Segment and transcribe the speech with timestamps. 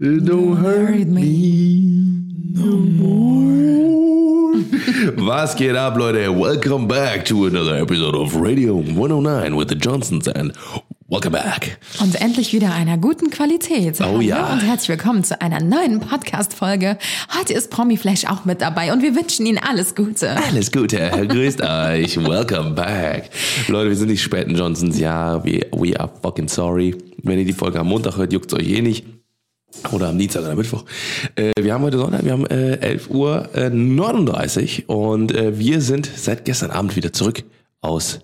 [0.00, 2.22] don't hurt me
[2.54, 4.54] no more.
[5.16, 6.30] Was geht ab, Leute?
[6.30, 10.52] Welcome back to another episode of Radio 109 with the Johnsons and
[11.08, 11.78] welcome back.
[12.00, 14.00] Und endlich wieder einer guten Qualität.
[14.00, 14.52] Oh ja.
[14.52, 16.96] Und herzlich willkommen zu einer neuen Podcast-Folge.
[17.36, 20.30] Heute ist Promi Flash auch mit dabei und wir wünschen Ihnen alles Gute.
[20.30, 23.30] Alles Gute, grüßt euch, welcome back.
[23.66, 26.96] Leute, wir sind die späten Johnsons, ja, we, we are fucking sorry.
[27.24, 29.17] Wenn ihr die Folge am Montag hört, juckt euch eh nicht.
[29.92, 30.84] Oder am Dienstag oder Mittwoch.
[31.34, 35.80] Äh, wir haben heute Sonntag, wir haben äh, 11 Uhr äh, 39 und äh, wir
[35.80, 37.44] sind seit gestern Abend wieder zurück
[37.80, 38.20] aus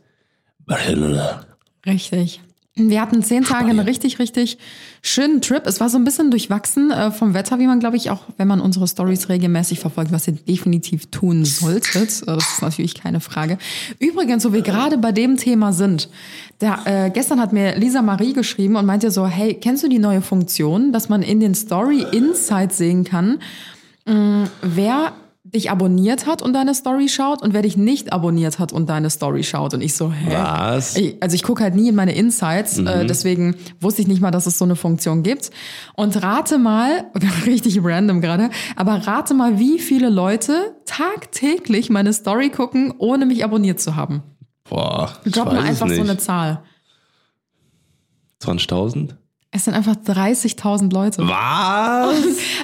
[0.67, 1.47] Barcelona.
[1.87, 2.41] Richtig.
[2.77, 4.59] Wir hatten zehn Tage einen richtig, richtig
[5.01, 5.63] schönen Trip.
[5.65, 8.49] Es war so ein bisschen durchwachsen äh, vom Wetter, wie man, glaube ich, auch, wenn
[8.49, 12.23] man unsere Stories regelmäßig verfolgt, was ihr definitiv tun solltet.
[12.23, 13.59] Äh, Das ist natürlich keine Frage.
[14.01, 16.09] Übrigens, wo wir gerade bei dem Thema sind,
[16.59, 20.01] da, äh, gestern hat mir Lisa Marie geschrieben und meinte so, hey, kennst du die
[20.01, 23.39] neue Funktion, dass man in den Story Insights sehen kann,
[24.07, 25.13] mh, wer
[25.55, 29.09] dich abonniert hat und deine Story schaut und wer dich nicht abonniert hat und deine
[29.11, 29.73] Story schaut.
[29.75, 30.35] Und ich so, hä?
[30.37, 30.97] Was?
[30.97, 32.87] Ich, also ich gucke halt nie in meine Insights, Mhm.
[32.87, 35.51] äh, deswegen wusste ich nicht mal, dass es so eine Funktion gibt.
[35.95, 37.07] Und rate mal,
[37.47, 43.45] richtig random gerade, aber rate mal, wie viele Leute tagtäglich meine Story gucken, ohne mich
[43.45, 44.23] abonniert zu haben.
[44.69, 46.63] Boah, ich Drop weiß mal einfach so eine Zahl.
[48.43, 49.15] 20.000?
[49.57, 51.19] Es sind einfach 30.000 Leute.
[51.29, 52.17] Was?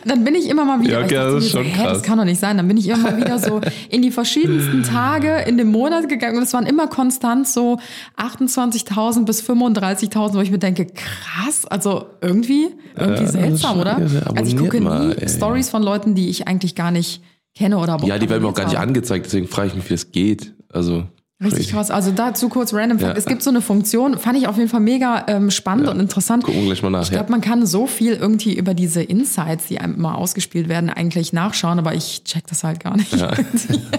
[0.04, 2.02] Dann bin ich immer mal wieder, Ja, okay, das ist so, schon das krass.
[2.02, 2.56] kann doch nicht sein.
[2.56, 6.38] Dann bin ich immer mal wieder so in die verschiedensten Tage in dem Monat gegangen
[6.38, 7.78] und es waren immer konstant so
[8.18, 14.34] 28.000 bis 35.000, wo ich mir denke, krass, also irgendwie, irgendwie Ja, seltsam, das oder?
[14.36, 15.28] Also ich gucke mal, nie.
[15.28, 17.22] Stories von Leuten, die ich eigentlich gar nicht
[17.56, 19.94] kenne oder Ja, die werden mir auch gar nicht angezeigt, deswegen frage ich mich, wie
[19.94, 20.54] das geht.
[20.72, 21.04] Also.
[21.42, 21.72] Richtig crazy.
[21.72, 21.90] krass.
[21.90, 23.12] Also dazu kurz random Fact.
[23.12, 23.18] Ja.
[23.18, 26.44] Es gibt so eine Funktion, fand ich auf jeden Fall mega ähm, spannend und interessant.
[26.44, 27.18] Gucken wir gleich mal nach, Ich ja.
[27.18, 31.32] glaube, man kann so viel irgendwie über diese Insights, die einem immer ausgespielt werden, eigentlich
[31.32, 33.10] nachschauen, aber ich check das halt gar nicht.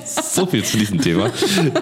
[0.05, 1.29] So viel zu diesem Thema.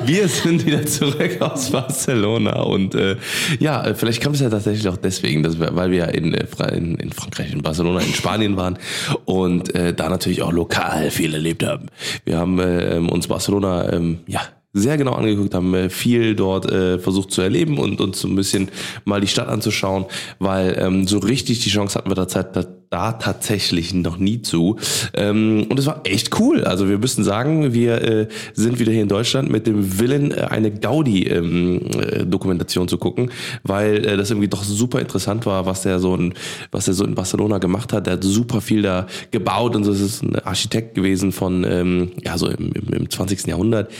[0.06, 3.18] Wir sind wieder zurück aus Barcelona und äh,
[3.60, 6.96] ja, vielleicht kam es ja tatsächlich auch deswegen, dass wir, weil wir in, äh, in,
[6.96, 8.78] in Frankreich, in Barcelona, in Spanien waren
[9.26, 11.88] und äh, da natürlich auch lokal viel erlebt haben.
[12.26, 14.42] Wir haben äh, uns Barcelona ähm, ja
[14.74, 18.36] sehr genau angeguckt, haben äh, viel dort äh, versucht zu erleben und uns so ein
[18.36, 18.70] bisschen
[19.04, 20.06] mal die Stadt anzuschauen,
[20.40, 22.56] weil ähm, so richtig die Chance hatten wir da, Zeit,
[22.90, 24.78] da, tatsächlich noch nie zu.
[25.14, 26.64] Ähm, und es war echt cool.
[26.64, 30.48] Also wir müssen sagen, wir äh, sind wieder hier in Deutschland mit dem Willen, äh,
[30.50, 33.30] eine Gaudi-Dokumentation zu gucken,
[33.64, 36.34] weil äh, das irgendwie doch super interessant war, was der so in,
[36.72, 38.08] was er so in Barcelona gemacht hat.
[38.08, 39.92] Der hat super viel da gebaut und so.
[39.92, 43.48] Es ist ein Architekt gewesen von ähm, ja so im, im, im 20.
[43.48, 43.92] Jahrhundert,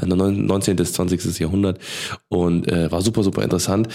[0.00, 0.76] äh, 19.
[0.76, 1.38] bis 20.
[1.38, 1.78] Jahrhundert
[2.28, 3.88] und äh, war super super interessant.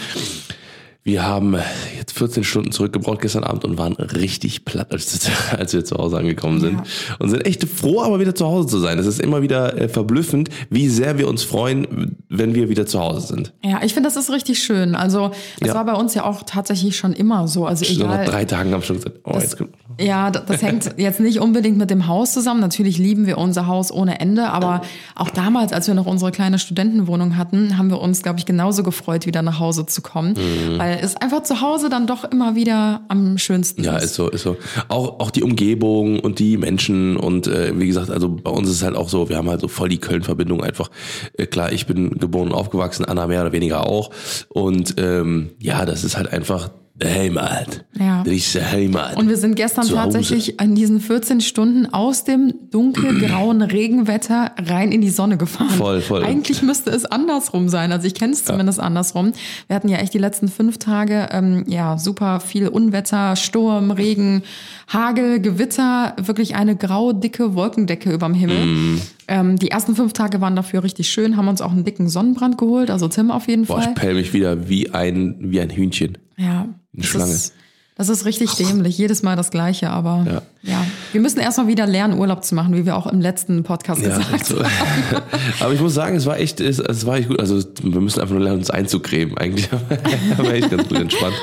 [1.06, 1.58] Wir haben
[1.98, 6.62] jetzt 14 Stunden zurückgebraucht gestern Abend und waren richtig platt, als, wir zu Hause angekommen
[6.62, 6.80] sind.
[7.20, 8.98] Und sind echt froh, aber wieder zu Hause zu sein.
[8.98, 13.02] Es ist immer wieder äh, verblüffend, wie sehr wir uns freuen, wenn wir wieder zu
[13.02, 13.52] Hause sind.
[13.64, 14.96] Ja, ich finde, das ist richtig schön.
[14.96, 15.76] Also, das Ja.
[15.76, 17.66] war bei uns ja auch tatsächlich schon immer so.
[17.66, 18.26] Also, So nach egal.
[18.26, 19.72] drei Tagen haben wir schon gesagt, oh, jetzt kommt.
[20.00, 22.62] Ja, das hängt jetzt nicht unbedingt mit dem Haus zusammen.
[22.62, 24.82] Natürlich lieben wir unser Haus ohne Ende, aber
[25.16, 28.82] auch damals, als wir noch unsere kleine Studentenwohnung hatten, haben wir uns, glaube ich, genauso
[28.84, 30.80] gefreut, wieder nach Hause zu kommen, Mhm.
[30.80, 34.06] weil es einfach zu Hause dann doch immer wieder am schönsten Ja, ist.
[34.06, 34.58] ist so, ist so.
[34.88, 38.76] Auch, auch die Umgebung und die Menschen und äh, wie gesagt, also bei uns ist
[38.78, 40.90] es halt auch so, wir haben halt so voll die Köln-Verbindung einfach.
[41.38, 44.12] Äh, klar, ich bin geboren und aufgewachsen, Anna mehr oder weniger auch.
[44.50, 46.70] Und ähm, ja, das ist halt einfach
[47.06, 47.86] Heimat.
[48.00, 48.24] Ja.
[48.24, 49.18] Das ist Heimat.
[49.18, 50.18] Und wir sind gestern Zu Hause.
[50.18, 55.70] tatsächlich an diesen 14 Stunden aus dem dunkelgrauen Regenwetter rein in die Sonne gefahren.
[55.70, 56.24] Voll, voll.
[56.24, 57.92] Eigentlich müsste es andersrum sein.
[57.92, 59.34] Also ich kenne es zumindest andersrum.
[59.68, 64.44] Wir hatten ja echt die letzten fünf Tage ähm, ja super viel Unwetter, Sturm, Regen,
[64.88, 68.66] Hagel, Gewitter, wirklich eine graue, dicke Wolkendecke überm Himmel.
[68.66, 69.02] Mm.
[69.28, 72.58] Ähm, die ersten fünf Tage waren dafür richtig schön, haben uns auch einen dicken Sonnenbrand
[72.58, 73.90] geholt, also Tim auf jeden Boah, Fall.
[73.90, 76.18] ich pell mich wieder wie ein, wie ein Hühnchen.
[76.38, 77.34] Ja, das Schlange.
[77.34, 77.54] Ist,
[77.96, 78.98] das ist richtig dämlich.
[78.98, 80.26] Jedes Mal das Gleiche, aber
[80.64, 80.86] ja.
[81.12, 84.18] Wir müssen erstmal wieder lernen, Urlaub zu machen, wie wir auch im letzten Podcast Ja,
[84.18, 84.64] gesagt so.
[84.64, 85.24] haben.
[85.60, 87.40] aber ich muss sagen, es war echt, es, es war echt gut.
[87.40, 89.38] Also wir müssen einfach nur lernen, uns einzucremen.
[89.38, 89.70] Eigentlich
[90.38, 91.36] war echt ganz gut entspannt.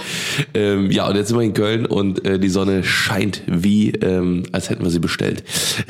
[0.55, 4.43] Ähm, ja, und jetzt sind wir in Köln und äh, die Sonne scheint wie, ähm,
[4.50, 5.44] als hätten wir sie bestellt.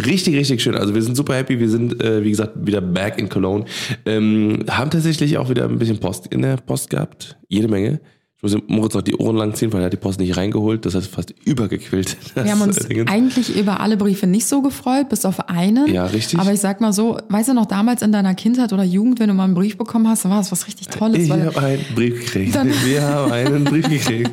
[0.05, 0.75] Richtig, richtig schön.
[0.75, 1.59] Also wir sind super happy.
[1.59, 3.65] Wir sind, äh, wie gesagt, wieder back in Cologne.
[4.05, 7.39] Ähm, haben tatsächlich auch wieder ein bisschen Post in der Post gehabt.
[7.49, 8.01] Jede Menge.
[8.43, 10.87] Ich muss Moritz noch die Ohren lang ziehen, weil er hat die Post nicht reingeholt.
[10.87, 12.17] Das heißt fast übergequillt.
[12.35, 13.07] Wir haben uns Das Ding.
[13.07, 15.93] eigentlich über alle Briefe nicht so gefreut, bis auf einen.
[15.93, 16.39] Ja, richtig.
[16.41, 19.29] Aber ich sag mal so, weißt du noch damals in deiner Kindheit oder Jugend, wenn
[19.29, 21.25] du mal einen Brief bekommen hast, dann war das was richtig Tolles.
[21.25, 22.55] Ich habe einen Brief gekriegt.
[22.55, 24.31] Dann- Wir haben einen Brief gekriegt.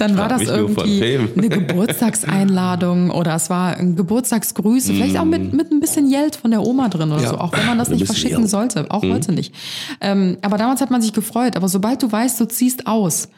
[0.00, 5.70] dann war das irgendwie eine Geburtstagseinladung oder es war ein Geburtstagsgrüße, vielleicht auch mit, mit
[5.70, 7.24] ein bisschen Geld von der Oma drin oder Mm.
[7.24, 8.50] Ja, so, auch wenn man das nicht verschicken Geld.
[8.50, 9.54] sollte, auch heute nicht.
[10.00, 13.28] Ähm, aber damals hat man sich gefreut, aber sobald du weißt, du ziehst aus,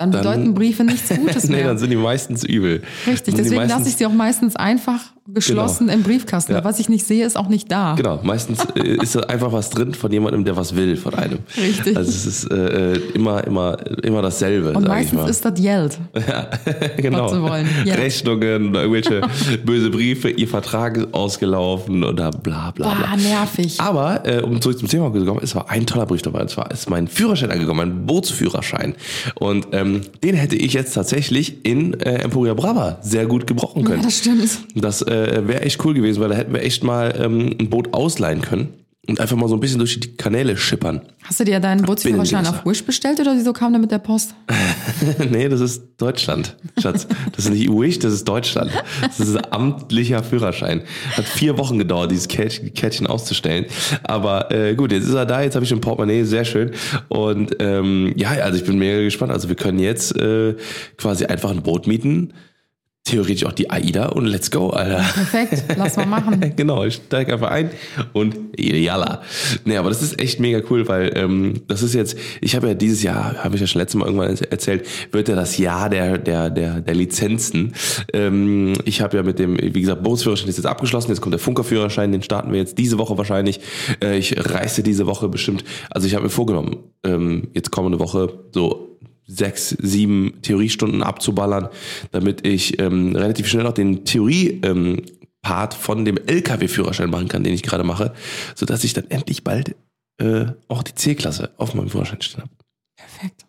[0.00, 1.66] dann, Dann- bedeuten Briefe nichts Gutes nee, mehr.
[1.66, 2.82] dann sind die meistens übel.
[3.06, 6.52] Richtig, deswegen lasse ich sie auch meistens einfach geschlossen im Briefkasten.
[6.52, 6.64] Ja.
[6.64, 7.94] Was ich nicht sehe, ist auch nicht da.
[7.94, 11.38] Genau, meistens äh, ist da einfach was drin von jemandem, der was will von einem.
[11.56, 11.96] Richtig.
[11.96, 15.98] Also es ist äh, immer, immer, immer dasselbe, Und meistens ist das Geld.
[16.96, 17.24] genau.
[17.24, 17.68] was sie wollen.
[17.84, 17.94] Ja.
[17.94, 19.22] Rechnungen oder irgendwelche
[19.64, 23.06] böse Briefe, ihr Vertrag ist ausgelaufen oder bla bla bla.
[23.06, 23.80] Boah, nervig.
[23.80, 26.40] Aber, äh, um zurück zum Thema zu kommen, es war ein toller Brief dabei.
[26.42, 28.94] Und zwar ist mein Führerschein angekommen, mein Bootsführerschein.
[29.36, 33.86] Und ähm, den hätte ich jetzt tatsächlich in äh, Emporia Brava sehr gut gebrauchen Ja,
[33.88, 34.02] können.
[34.02, 34.58] das stimmt.
[34.74, 37.92] Das äh, wäre echt cool gewesen, weil da hätten wir echt mal ähm, ein Boot
[37.94, 41.00] ausleihen können und einfach mal so ein bisschen durch die Kanäle schippern.
[41.22, 44.34] Hast du dir deinen Bootsführerschein auf Wish bestellt oder wieso kam der mit der Post?
[45.30, 47.06] nee, das ist Deutschland, Schatz.
[47.34, 48.70] Das ist nicht Wish, das ist Deutschland.
[49.00, 50.82] Das ist ein amtlicher Führerschein.
[51.16, 53.66] Hat vier Wochen gedauert, dieses Kärtchen, Kärtchen auszustellen.
[54.02, 56.72] Aber äh, gut, jetzt ist er da, jetzt habe ich ein Portemonnaie, sehr schön.
[57.08, 59.32] Und ähm, ja, also ich bin mega gespannt.
[59.32, 60.54] Also wir können jetzt äh,
[60.98, 62.34] quasi einfach ein Boot mieten.
[63.04, 64.98] Theoretisch auch die AIDA und let's go, Alter.
[64.98, 66.52] Perfekt, lass mal machen.
[66.56, 67.70] genau, ich steige einfach ein
[68.12, 69.22] und jalla.
[69.64, 72.74] Nee, aber das ist echt mega cool, weil ähm, das ist jetzt, ich habe ja
[72.74, 76.18] dieses Jahr, habe ich ja schon letztes Mal irgendwann erzählt, wird ja das Jahr der,
[76.18, 77.72] der, der, der Lizenzen.
[78.12, 81.40] Ähm, ich habe ja mit dem, wie gesagt, Bootsführerschein ist jetzt abgeschlossen, jetzt kommt der
[81.40, 83.60] Funkerführerschein, den starten wir jetzt diese Woche wahrscheinlich.
[84.04, 88.28] Äh, ich reise diese Woche bestimmt, also ich habe mir vorgenommen, ähm, jetzt kommende Woche
[88.52, 88.90] so
[89.30, 91.68] sechs, sieben Theoriestunden abzuballern,
[92.10, 95.02] damit ich ähm, relativ schnell auch den Theorie ähm,
[95.42, 98.12] Part von dem LKW-Führerschein machen kann, den ich gerade mache,
[98.54, 99.74] sodass ich dann endlich bald
[100.18, 102.50] äh, auch die C-Klasse auf meinem Führerschein stehen habe.
[102.96, 103.46] Perfekt.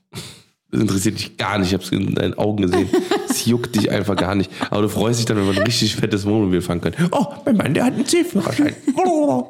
[0.72, 2.88] Das interessiert dich gar nicht, ich habe es in deinen Augen gesehen.
[3.30, 4.50] Es juckt dich einfach gar nicht.
[4.70, 6.96] Aber du freust dich dann, wenn wir ein richtig fettes Wohnmobil fahren können.
[7.12, 8.76] Oh, mein Mann, der hat einen C-Führerschein.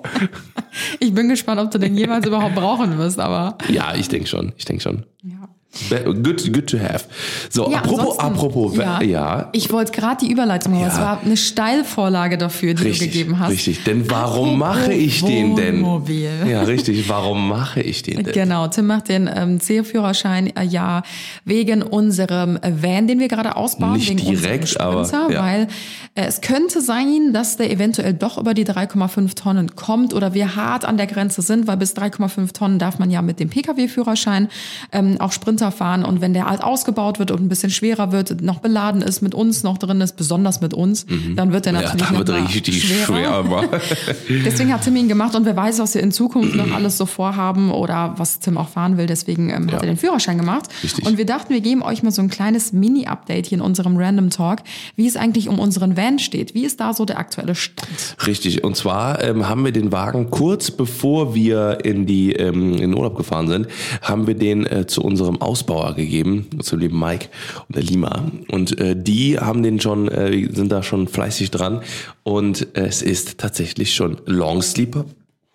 [1.00, 4.54] Ich bin gespannt, ob du den jemals überhaupt brauchen wirst, aber ja, ich denke schon,
[4.58, 5.04] ich denke schon.
[5.22, 5.41] ja.
[5.90, 7.06] Good, good to have.
[7.50, 9.02] So, Ja, apropos, apropos, ja.
[9.02, 9.50] ja.
[9.54, 10.84] Ich wollte gerade die Überleitung machen.
[10.84, 10.90] Ja.
[10.90, 13.52] Es war eine Steilvorlage dafür, die Richtig, du gegeben hast.
[13.52, 13.84] richtig.
[13.86, 15.76] Denn warum Apropos mache ich den denn?
[15.82, 16.30] Wohnmobil.
[16.50, 17.08] Ja, richtig.
[17.08, 18.34] Warum mache ich den denn?
[18.34, 21.04] Genau, Tim macht den ähm, C-Führerschein äh, ja
[21.46, 23.94] wegen unserem Van, den wir gerade ausbauen.
[23.94, 25.42] Nicht wegen direkt, aber, ja.
[25.42, 25.68] weil
[26.16, 30.58] äh, es könnte sein, dass der eventuell doch über die 3,5 Tonnen kommt oder wir
[30.58, 34.50] hart an der Grenze sind, weil bis 3,5 Tonnen darf man ja mit dem Pkw-Führerschein
[34.92, 38.42] ähm, auch Sprinter fahren und wenn der alt ausgebaut wird und ein bisschen schwerer wird,
[38.42, 41.06] noch beladen ist, mit uns noch drin ist, besonders mit uns,
[41.36, 41.78] dann wird der Mhm.
[41.82, 43.06] Ja, natürlich da wird richtig schwerer.
[43.06, 43.32] schwer.
[43.32, 43.64] Aber
[44.46, 47.06] Deswegen hat Tim ihn gemacht und wer weiß, was wir in Zukunft noch alles so
[47.06, 49.06] vorhaben oder was Tim auch fahren will.
[49.08, 49.76] Deswegen ähm, Ja.
[49.76, 50.66] hat er den Führerschein gemacht.
[50.84, 51.06] Richtig.
[51.06, 54.30] Und wir dachten, wir geben euch mal so ein kleines Mini-Update hier in unserem Random
[54.30, 54.60] Talk,
[54.96, 56.54] wie es eigentlich um unseren Van steht.
[56.54, 58.16] Wie ist da so der aktuelle Stand?
[58.26, 58.64] Richtig.
[58.64, 62.94] Und zwar ähm, haben wir den Wagen kurz bevor wir in die ähm, in den
[62.96, 63.68] Urlaub gefahren sind,
[64.02, 67.28] haben wir den äh, zu unserem Ausbauer gegeben, zu lieben Mike
[67.68, 68.32] und der Lima.
[68.48, 71.82] Und äh, die haben den schon, äh, sind da schon fleißig dran.
[72.24, 75.06] Und äh, es ist tatsächlich schon Long Sleeper.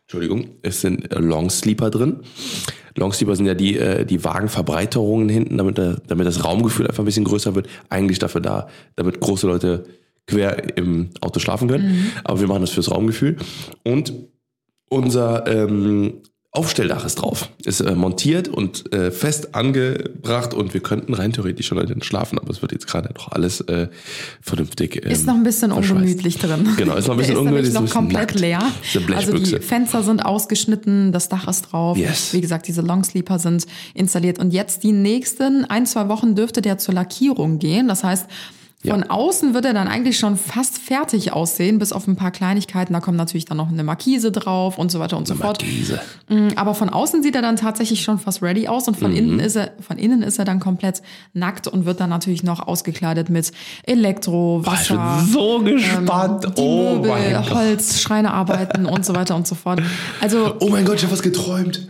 [0.03, 2.21] Entschuldigung, es sind äh, Long Sleeper drin.
[2.95, 7.03] Long Sleeper sind ja die, äh, die Wagenverbreiterungen hinten, damit, der, damit das Raumgefühl einfach
[7.03, 7.69] ein bisschen größer wird.
[7.89, 9.87] Eigentlich dafür da, damit große Leute
[10.27, 12.13] quer im Auto schlafen können.
[12.23, 13.37] Aber wir machen das fürs Raumgefühl.
[13.83, 14.13] Und
[14.91, 16.21] unser ähm,
[16.57, 17.51] Aufstelldach ist drauf.
[17.65, 22.39] Ist äh, montiert und äh, fest angebracht und wir könnten rein theoretisch schon drin schlafen,
[22.39, 23.89] aber es wird jetzt gerade noch alles äh,
[24.41, 25.05] vernünftig.
[25.05, 26.69] Ähm, Ist noch ein bisschen ungemütlich drin.
[26.77, 28.41] Genau, ist noch ein bisschen ungemütlich, Ist noch komplett nackt.
[28.41, 28.63] leer.
[29.15, 29.59] Also die.
[29.61, 31.97] Fenster sind ausgeschnitten, das Dach ist drauf.
[31.99, 32.33] Yes.
[32.33, 34.39] Wie gesagt, diese Longsleeper sind installiert.
[34.39, 37.89] Und jetzt die nächsten ein, zwei Wochen dürfte der zur Lackierung gehen.
[37.89, 38.27] Das heißt,
[38.93, 42.93] Von außen wird er dann eigentlich schon fast fertig aussehen, bis auf ein paar Kleinigkeiten.
[42.93, 45.63] Da kommt natürlich dann noch eine Markise drauf und so weiter und so fort.
[45.63, 46.01] Markise.
[46.29, 49.17] Mm, Aber von außen sieht er dann tatsächlich schon fast ready aus und von Mhm.
[49.17, 51.03] innen ist er, von innen ist er dann komplett
[51.33, 53.53] nackt und wird dann natürlich noch ausgekleidet mit
[53.85, 55.27] Elektro, Boah, ich bin Wasser.
[55.33, 56.45] so gespannt.
[56.47, 57.55] ähm, die oh Möbel, mein Gott.
[57.55, 59.81] Holz, Schreinerarbeiten und so weiter und so fort.
[60.21, 61.87] Also Oh mein Gott, ich habe was geträumt.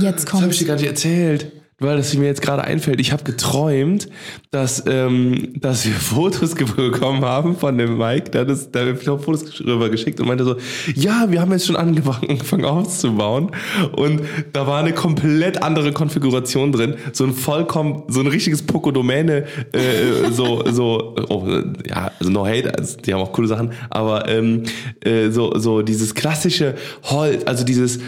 [0.00, 3.00] jetzt Das habe ich dir kommt gar nicht erzählt, weil das mir jetzt gerade einfällt.
[3.00, 4.08] Ich habe geträumt,
[4.50, 8.30] dass, ähm, dass wir Fotos bekommen haben von dem Mike.
[8.30, 10.56] Der hat, das, der hat mir auch Fotos rüber geschickt und meinte so,
[10.94, 13.50] ja, wir haben jetzt schon angefangen, aufzubauen.
[13.96, 16.94] Und da war eine komplett andere Konfiguration drin.
[17.12, 21.46] So ein vollkommen, so ein richtiges Poco-Domäne, äh, so, so, oh,
[21.88, 24.62] ja, also no hate, also die haben auch coole Sachen, aber ähm,
[25.00, 27.98] äh, so, so dieses klassische Holz, also dieses,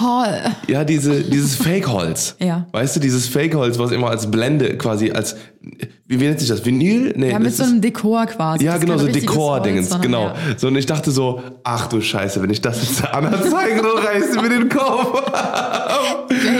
[0.00, 0.54] Hall.
[0.68, 2.36] ja, diese, dieses Fake-Holz.
[2.38, 2.66] Ja.
[2.72, 5.36] Weißt du, dieses Fake-Holz, was immer als Blende quasi, als,
[6.06, 6.64] wie nennt sich das?
[6.64, 7.12] Vinyl?
[7.16, 8.64] Nee, Ja, mit so einem Dekor quasi.
[8.64, 10.24] ja, Das genau, so Dekor-Dingens, genau.
[10.26, 10.34] ja.
[10.56, 13.80] So, und ich dachte so, ach du Scheiße, wenn ich das jetzt der Anna zeige,
[13.82, 15.22] dann reißt sie mir den Kopf.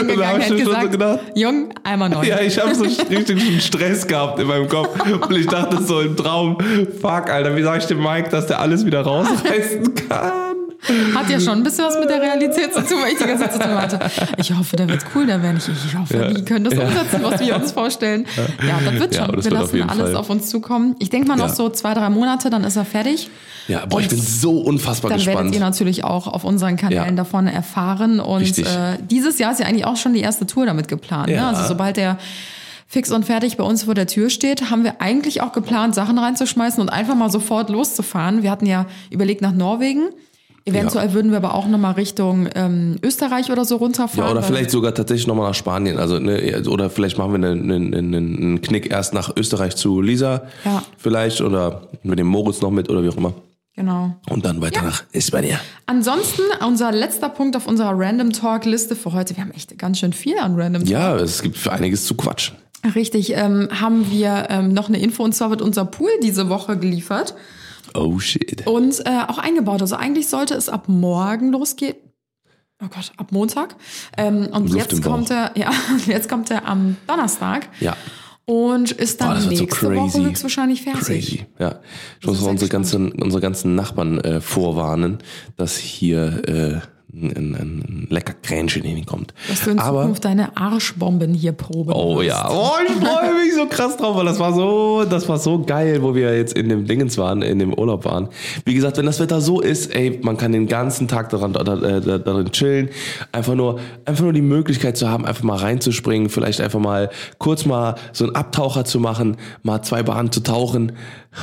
[0.08, 2.24] Und da habe ich schon so gesagt, gedacht, Jung, einmal neu.
[2.24, 4.88] ja, ich habe so richtig schon Stress gehabt in meinem Kopf.
[5.28, 6.56] Und ich dachte so im Traum,
[7.00, 10.45] fuck, Alter, wie sag ich dem Mike, dass der alles wieder rausreißen kann?
[11.14, 13.44] Hat ja schon ein bisschen was mit der Realität zu tun, weil ich die ganze
[13.44, 13.98] Zeit zu tun hatte.
[14.36, 15.68] Ich hoffe, der wird cool, der werde ich.
[15.68, 16.28] Ich hoffe, Ja.
[16.32, 16.84] die können das Ja.
[16.86, 18.26] umsetzen, was wir uns vorstellen.
[18.66, 19.36] Ja, das wird Ja, schon.
[19.36, 20.16] das wir auf lassen jeden alles Fall.
[20.16, 20.96] auf uns zukommen.
[20.98, 21.54] Ich denke mal noch Ja.
[21.54, 23.30] so zwei, drei Monate, dann ist er fertig.
[23.68, 25.54] Ja, boah, ich bin so unfassbar Dann werdet gespannt.
[25.54, 27.10] ihr natürlich auch auf unseren Kanälen Ja.
[27.12, 28.20] davon erfahren.
[28.20, 28.64] Und äh,
[29.10, 31.28] dieses Jahr ist ja eigentlich auch schon die erste Tour damit geplant.
[31.28, 31.34] Ne?
[31.34, 31.48] Ja.
[31.48, 32.18] Also sobald der
[32.88, 36.16] fix und fertig bei uns vor der Tür steht, haben wir eigentlich auch geplant, Sachen
[36.18, 38.44] reinzuschmeißen und einfach mal sofort loszufahren.
[38.44, 40.02] Wir hatten ja überlegt nach Norwegen.
[40.68, 44.24] Eventuell würden wir aber auch nochmal Richtung ähm, Österreich oder so runterfahren.
[44.24, 45.96] Ja, oder vielleicht sogar tatsächlich nochmal nach Spanien.
[45.96, 50.42] Also, ne, oder vielleicht machen wir einen, einen, einen, Knick erst nach Österreich zu Lisa.
[50.64, 50.82] Ja.
[50.98, 51.40] Vielleicht.
[51.40, 53.32] Oder mit dem Moritz noch mit oder wie auch immer.
[53.76, 54.16] Genau.
[54.28, 55.60] Und dann weiter nach Spanien.
[55.86, 59.36] Ansonsten, unser letzter Punkt auf unserer Random Talk Liste für heute.
[59.36, 60.90] Wir haben echt ganz schön viel an Random Talk.
[60.90, 62.56] Ja, es gibt für einiges zu quatschen.
[62.94, 66.76] Richtig, ähm, haben wir ähm, noch eine Info und zwar wird unser Pool diese Woche
[66.76, 67.34] geliefert
[67.94, 68.66] Oh shit.
[68.66, 69.80] und äh, auch eingebaut.
[69.82, 71.96] Also eigentlich sollte es ab morgen losgehen.
[72.82, 73.76] Oh Gott, ab Montag.
[74.18, 75.70] Ähm, und Luft jetzt kommt er, ja,
[76.06, 77.96] jetzt kommt er am Donnerstag Ja.
[78.44, 81.04] und ist Oh, dann das wird so nächste Woche höchstwahrscheinlich fertig.
[81.06, 81.46] Crazy.
[81.58, 81.80] Ja.
[82.20, 85.18] Ich Das muss unsere ganzen, unsere ganzen Nachbarn äh, vorwarnen,
[85.56, 86.80] dass hier äh,
[87.16, 89.32] ein, ein, lecker Kränchen hinkommt.
[89.48, 92.28] Dass du in Aber Zukunft deine Arschbomben hier proben Oh wirst.
[92.28, 95.62] ja, oh, ich freue mich so krass drauf, weil das war so, das war so
[95.62, 98.28] geil, wo wir jetzt in dem Dingens waren, in dem Urlaub waren.
[98.64, 101.64] Wie gesagt, wenn das Wetter so ist, ey, man kann den ganzen Tag daran, da,
[101.64, 102.90] da, da, darin chillen,
[103.32, 107.64] einfach nur, einfach nur die Möglichkeit zu haben, einfach mal reinzuspringen, vielleicht einfach mal kurz
[107.64, 110.92] mal so einen Abtaucher zu machen, mal zwei Bahnen zu tauchen,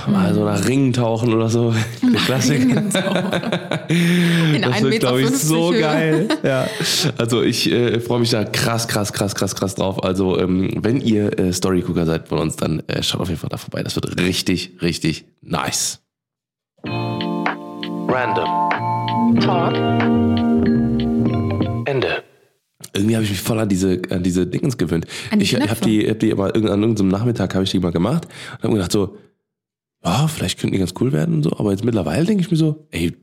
[0.08, 1.74] mal so nach Ringen tauchen oder so.
[2.02, 2.82] Der Klassiker.
[3.90, 5.80] In Das 1,50 wird, glaube ich, so Höhe.
[5.82, 6.28] geil.
[6.44, 6.68] Ja.
[7.18, 10.04] Also ich äh, freue mich da krass, krass, krass, krass, krass drauf.
[10.04, 13.50] Also ähm, wenn ihr äh, Storycooker seid von uns, dann äh, schaut auf jeden Fall
[13.50, 13.84] da vorbei.
[13.84, 16.00] Das wird richtig, richtig nice.
[16.86, 18.50] Random.
[19.40, 19.74] Talk.
[21.86, 22.24] Ende.
[22.94, 25.06] Irgendwie habe ich mich voll an diese, an diese Dingens gewöhnt.
[25.32, 27.80] An die ich habe die, hab die immer irgend- an irgendeinem Nachmittag habe ich die
[27.80, 29.18] mal gemacht und habe mir gedacht so,
[30.04, 31.58] ja, vielleicht könnten die ganz cool werden und so.
[31.58, 33.14] Aber jetzt mittlerweile denke ich mir so, ey,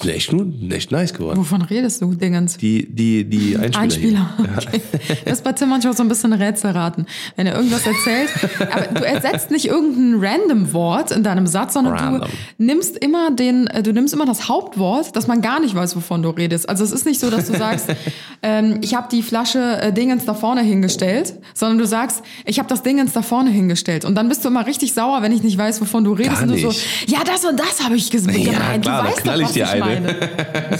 [0.00, 1.38] sind echt, nur- echt nice geworden.
[1.38, 2.56] Wovon redest du, Dingens?
[2.56, 3.80] Die, die, die Einspieler.
[3.80, 4.30] Einspieler.
[4.38, 4.80] Okay.
[5.24, 7.06] Das ist bei Tim manchmal so ein bisschen Rätselraten.
[7.34, 8.30] Wenn er irgendwas erzählt,
[8.72, 12.28] aber du ersetzt nicht irgendein random Wort in deinem Satz, sondern Random.
[12.58, 15.96] du nimmst immer den, äh, du nimmst immer das Hauptwort, dass man gar nicht weiß,
[15.96, 16.68] wovon du redest.
[16.68, 17.88] Also es ist nicht so, dass du sagst,
[18.44, 22.68] ähm, ich habe die Flasche äh, Dingens da vorne hingestellt, sondern du sagst, ich habe
[22.68, 24.04] das Dingens da vorne hingestellt.
[24.04, 26.36] Und dann bist du immer richtig sauer, wenn ich nicht weiß, wovon du redest.
[26.36, 27.10] Gar und du so, nicht.
[27.10, 28.82] ja, das und das habe ich ges- gemeint.
[28.84, 29.80] klar, du weißt knall doch, ich was dir ich eine.
[29.80, 29.87] meine.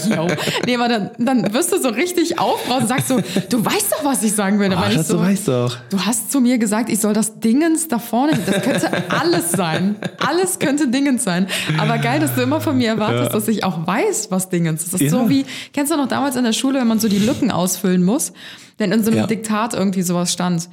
[0.09, 0.27] Jo.
[0.65, 4.03] Nee, aber dann, dann wirst du so richtig aufbrausend und sagst so, du weißt doch,
[4.05, 4.75] was ich sagen würde.
[4.77, 5.77] Ach, das so, du weißt doch.
[5.89, 9.95] Du hast zu mir gesagt, ich soll das Dingens da vorne, das könnte alles sein.
[10.25, 11.47] Alles könnte Dingens sein.
[11.77, 14.93] Aber geil, dass du immer von mir erwartest, dass ich auch weiß, was Dingens ist.
[14.93, 15.19] Das ist Ja.
[15.19, 18.03] so wie, kennst du noch damals in der Schule, wenn man so die Lücken ausfüllen
[18.03, 18.33] muss?
[18.77, 19.23] Wenn in so einem Ja.
[19.23, 19.29] Mhm.
[19.29, 20.69] Diktat irgendwie sowas stand.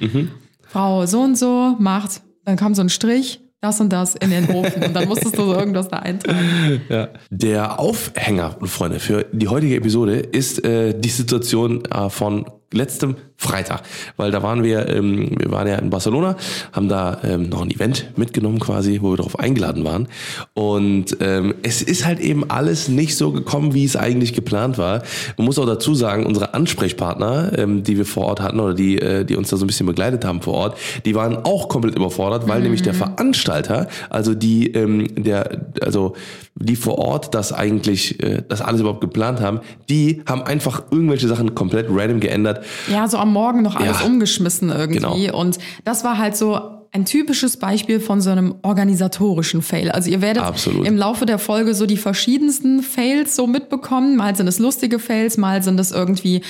[0.69, 4.49] Frau so und so macht, dann kam so ein Strich, das und das in den
[4.49, 4.83] Ofen.
[4.83, 6.81] Und dann musstest du so irgendwas da eintragen.
[6.89, 7.09] Ja.
[7.29, 13.83] Der Aufhänger, Freunde, für die heutige Episode ist äh, die Situation äh, von letztem Freitag,
[14.17, 16.35] weil da waren wir, ähm, wir waren ja in Barcelona,
[16.73, 20.07] haben da ähm, noch ein Event mitgenommen quasi, wo wir darauf eingeladen waren.
[20.55, 25.03] Und ähm, es ist halt eben alles nicht so gekommen, wie es eigentlich geplant war.
[25.37, 28.97] Man muss auch dazu sagen, unsere Ansprechpartner, ähm, die wir vor Ort hatten oder die,
[28.97, 31.95] äh, die uns da so ein bisschen begleitet haben vor Ort, die waren auch komplett
[31.95, 36.15] überfordert, weil nämlich der Veranstalter, also die, ähm, der, also
[36.55, 41.27] die vor Ort das eigentlich, äh, das alles überhaupt geplant haben, die haben einfach irgendwelche
[41.27, 42.65] Sachen komplett random geändert.
[42.91, 44.05] Ja, so am Morgen noch alles Ja.
[44.05, 44.99] umgeschmissen irgendwie.
[45.27, 45.39] Genau.
[45.39, 46.59] Und das war halt so
[46.93, 49.91] ein typisches Beispiel von so einem organisatorischen Fail.
[49.91, 50.87] Also ihr werdet Absolut.
[50.87, 54.15] im Laufe der Folge so die verschiedensten Fails so mitbekommen.
[54.15, 56.41] Mal sind es lustige Fails, mal sind es irgendwie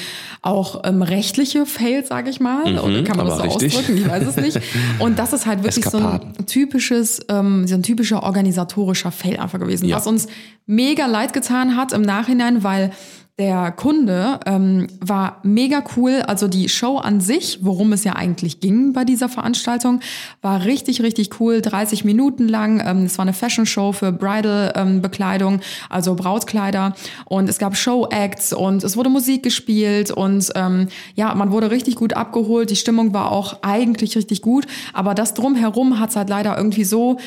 [0.43, 2.61] auch ähm, rechtliche Fails, sage ich mal.
[2.79, 3.75] Oder kann man das so Mhm, richtig.
[3.75, 3.97] ausdrücken?
[3.97, 4.59] Ich weiß es nicht.
[4.99, 6.45] Und das ist halt wirklich so ein Eskapaden.
[6.45, 9.85] typisches, ähm, so ein typischer organisatorischer Fail einfach gewesen.
[9.87, 9.97] Ja.
[9.97, 10.27] Was uns
[10.67, 12.91] mega leid getan hat im Nachhinein, weil
[13.39, 16.23] der Kunde ähm, war mega cool.
[16.25, 19.99] Also die Show an sich, worum es ja eigentlich ging bei dieser Veranstaltung,
[20.41, 21.61] war richtig, richtig cool.
[21.61, 22.81] 30 Minuten lang.
[22.83, 26.95] Ähm, es war eine Fashion-Show für Bridal-Bekleidung, also Brautkleider.
[27.25, 31.95] Und es gab Show-Acts und es wurde Musik gespielt und ähm, ja, man wurde richtig
[31.95, 32.71] gut abgeholt.
[32.71, 34.65] Die Stimmung war auch eigentlich richtig gut.
[34.93, 37.17] Aber das drumherum hat es halt leider irgendwie so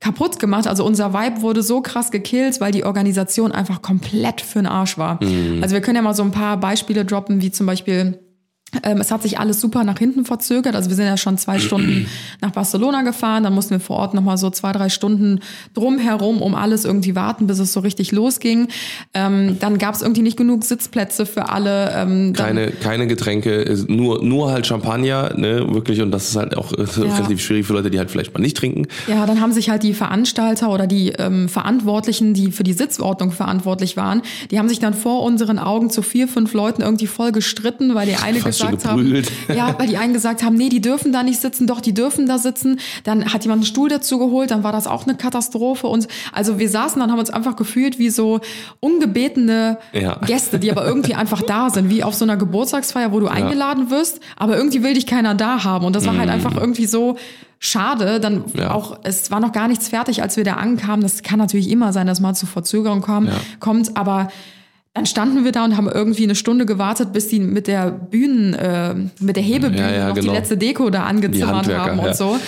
[0.00, 0.66] kaputt gemacht.
[0.66, 4.98] Also unser Vibe wurde so krass gekillt, weil die Organisation einfach komplett für den Arsch
[4.98, 5.20] war.
[5.60, 8.18] Also wir können ja mal so ein paar Beispiele droppen, wie zum Beispiel
[8.82, 10.74] es hat sich alles super nach hinten verzögert.
[10.74, 12.06] Also wir sind ja schon zwei Stunden
[12.40, 13.44] nach Barcelona gefahren.
[13.44, 15.40] Dann mussten wir vor Ort nochmal so zwei, drei Stunden
[15.74, 18.68] drumherum um alles irgendwie warten, bis es so richtig losging.
[19.14, 21.92] Ähm, dann gab es irgendwie nicht genug Sitzplätze für alle.
[21.94, 26.00] Ähm, Keine, keine Getränke, nur, nur halt Champagner, ne, wirklich.
[26.00, 28.56] Und das ist halt auch äh, relativ schwierig für Leute, die halt vielleicht mal nicht
[28.56, 28.86] trinken.
[29.08, 33.32] Ja, dann haben sich halt die Veranstalter oder die ähm, Verantwortlichen, die für die Sitzordnung
[33.32, 37.32] verantwortlich waren, die haben sich dann vor unseren Augen zu vier, fünf Leuten irgendwie voll
[37.32, 39.22] gestritten, weil die eine Fast gesagt haben,
[39.54, 42.26] ja, weil die einen gesagt haben, nee, die dürfen da nicht sitzen, doch, die dürfen
[42.26, 42.78] da sitzen.
[43.04, 45.86] Dann hat jemand einen Stuhl dazu geholt, dann war das auch eine Katastrophe.
[45.86, 48.40] Und also wir saßen dann, haben uns einfach gefühlt wie so
[48.80, 50.16] ungebetene Ja.
[50.26, 53.90] Gäste, die aber irgendwie einfach da sind, wie auf so einer Geburtstagsfeier, wo du eingeladen
[53.90, 55.84] wirst, aber irgendwie will dich keiner da haben.
[55.84, 57.16] Und das war halt einfach irgendwie so
[57.58, 58.20] schade.
[58.20, 58.44] Dann Mhm.
[58.58, 58.70] Ja.
[58.72, 61.02] auch, es war noch gar nichts fertig, als wir da ankamen.
[61.02, 63.34] Das kann natürlich immer sein, dass mal zu Verzögerung kommen, Ja.
[63.60, 64.28] kommt, aber
[64.94, 68.54] dann standen wir da und haben irgendwie eine Stunde gewartet, bis die mit der Bühnen,
[68.54, 70.32] äh, mit der Hebebühne Ja, ja, noch genau.
[70.32, 72.38] die letzte Deko da angezimmert haben und so.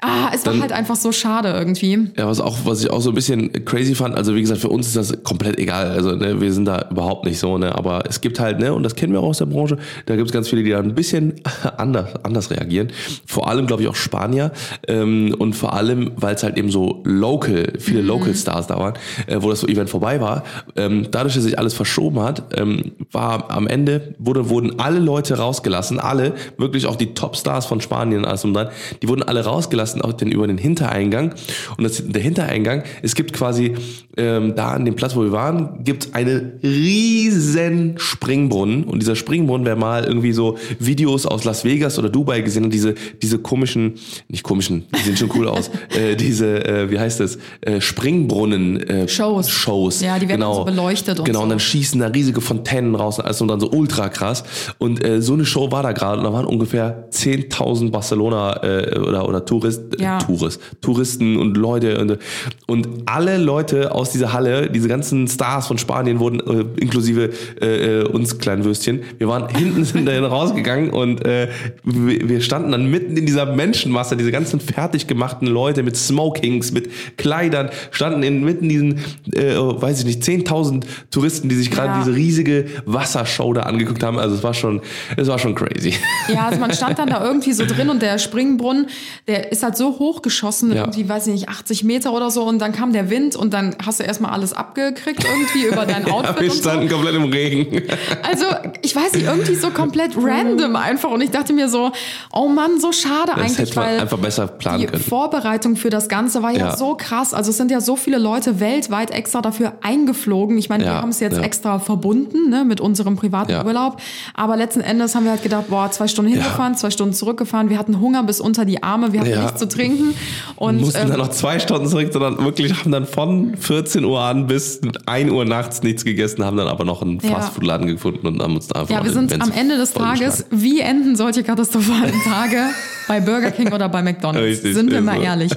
[0.00, 2.08] Ah, es war Dann- halt einfach so schade irgendwie.
[2.16, 4.68] Ja, was auch, was ich auch so ein bisschen crazy fand, also wie gesagt, für
[4.68, 5.88] uns ist das komplett egal.
[5.90, 7.74] Also ne, wir sind da überhaupt nicht so, ne?
[7.74, 9.76] Aber es gibt halt, ne, und das kennen wir auch aus der Branche,
[10.06, 11.34] da gibt es ganz viele, die da ein bisschen
[11.78, 12.88] anders, anders reagieren.
[13.26, 14.52] Vor allem, glaube ich, auch Spanier.
[14.86, 18.94] Ähm, und vor allem, weil es halt eben so local, viele Local Stars da waren,
[19.26, 20.44] äh, wo das so Event vorbei war.
[20.76, 25.38] Ähm, dadurch, dass sich alles verschoben hat, ähm, war am Ende, wurde, wurden alle Leute
[25.38, 28.68] rausgelassen, alle, wirklich auch die Top-Stars von Spanien und alles und dann,
[29.02, 31.34] die wurden alle rausgelassen, auch den, über den Hintereingang.
[31.76, 33.74] Und das, der Hintereingang, es gibt quasi
[34.16, 38.84] ähm, da an dem Platz, wo wir waren, gibt einen riesen Springbrunnen.
[38.84, 42.72] Und dieser Springbrunnen, wer mal irgendwie so Videos aus Las Vegas oder Dubai gesehen hat,
[42.72, 43.94] diese, diese komischen,
[44.28, 48.80] nicht komischen, die sehen schon cool aus, äh, diese, äh, wie heißt das, äh, Springbrunnen
[48.80, 49.48] äh, Shows.
[49.48, 50.00] Shows.
[50.00, 50.54] Ja, die werden genau.
[50.54, 51.42] so beleuchtet und Genau, so.
[51.44, 54.44] und dann schießen da riesige Fontänen raus und alles und dann so ultra krass.
[54.78, 58.98] Und äh, so eine Show war da gerade und da waren ungefähr 10.000 Barcelona äh,
[58.98, 59.44] oder, oder
[59.78, 60.18] Tourist, Ja.
[60.18, 62.18] äh, Tourist, Touristen und Leute und,
[62.66, 68.00] und alle Leute aus dieser Halle, diese ganzen Stars von Spanien wurden äh, inklusive äh,
[68.00, 71.48] äh, uns kleinen Würstchen, wir waren hinten sind dahin rausgegangen und äh,
[71.84, 76.72] wir, wir standen dann mitten in dieser Menschenmasse, diese ganzen fertig gemachten Leute mit Smokings,
[76.72, 78.98] mit Kleidern, standen in mitten diesen,
[79.34, 81.98] äh, weiß ich nicht, 10.000 Touristen, die sich gerade Ja.
[82.04, 84.18] diese riesige Wassershow da angeguckt haben.
[84.18, 84.80] Also es war schon,
[85.16, 85.94] es war schon crazy.
[86.32, 88.86] Ja, also man stand dann da irgendwie so drin und der Springbrunnen,
[89.26, 90.82] der ist halt so hochgeschossen, Ja.
[90.82, 93.76] irgendwie, weiß ich nicht, 80 Meter oder so und dann kam der Wind und dann
[93.84, 96.60] hast du erstmal alles abgekriegt irgendwie über dein Outfit wir und so.
[96.68, 97.82] standen komplett im Regen.
[98.22, 98.46] Also,
[98.82, 101.10] ich weiß nicht, irgendwie so komplett random einfach.
[101.10, 101.92] Und ich dachte mir so,
[102.32, 105.02] oh Mann, so schade Das eigentlich, hätte man weil einfach besser planen die können.
[105.02, 106.76] Vorbereitung für das Ganze war ja, Ja.
[106.76, 107.34] so krass.
[107.34, 110.56] Also es sind ja so viele Leute weltweit extra dafür eingeflogen.
[110.58, 111.42] Ich meine, wir Ja, haben es jetzt ja.
[111.42, 113.64] extra verbunden ne, mit unserem privaten Ja.
[113.64, 114.00] Urlaub.
[114.34, 117.68] Aber letzten Endes haben wir halt gedacht, boah, zwei Stunden hingefahren, zwei Stunden zurückgefahren.
[117.70, 119.12] Wir hatten Hunger bis unter die Arme.
[119.12, 119.42] Wir hatten Ja.
[119.42, 120.14] nichts zu trinken.
[120.56, 124.20] Und mussten ähm, dann noch zwei Stunden zurück, sondern wirklich haben dann von 14 Uhr
[124.20, 127.30] an bis 1 Uhr nachts nichts gegessen, haben dann aber noch einen Ja.
[127.30, 129.88] Fastfood-Laden gefunden und haben uns da einfach Ja, wir sind am Ende des.
[129.98, 132.58] Tages, wie enden solche katastrophalen Tage
[133.08, 134.46] bei Burger King oder bei McDonalds?
[134.46, 135.22] Richtig, sind wir mal so.
[135.22, 135.50] ehrlich.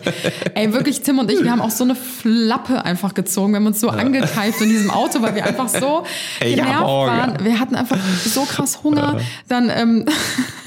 [0.56, 3.52] Ey, wirklich, Tim und ich, wir haben auch so eine Flappe einfach gezogen.
[3.54, 6.06] Wir haben uns so angekeift in diesem Auto, weil wir einfach so
[6.40, 6.88] Ey, genervt Hunger.
[7.08, 7.38] waren.
[7.44, 9.20] Wir hatten einfach so krass Hunger.
[9.48, 10.06] Dann, ähm,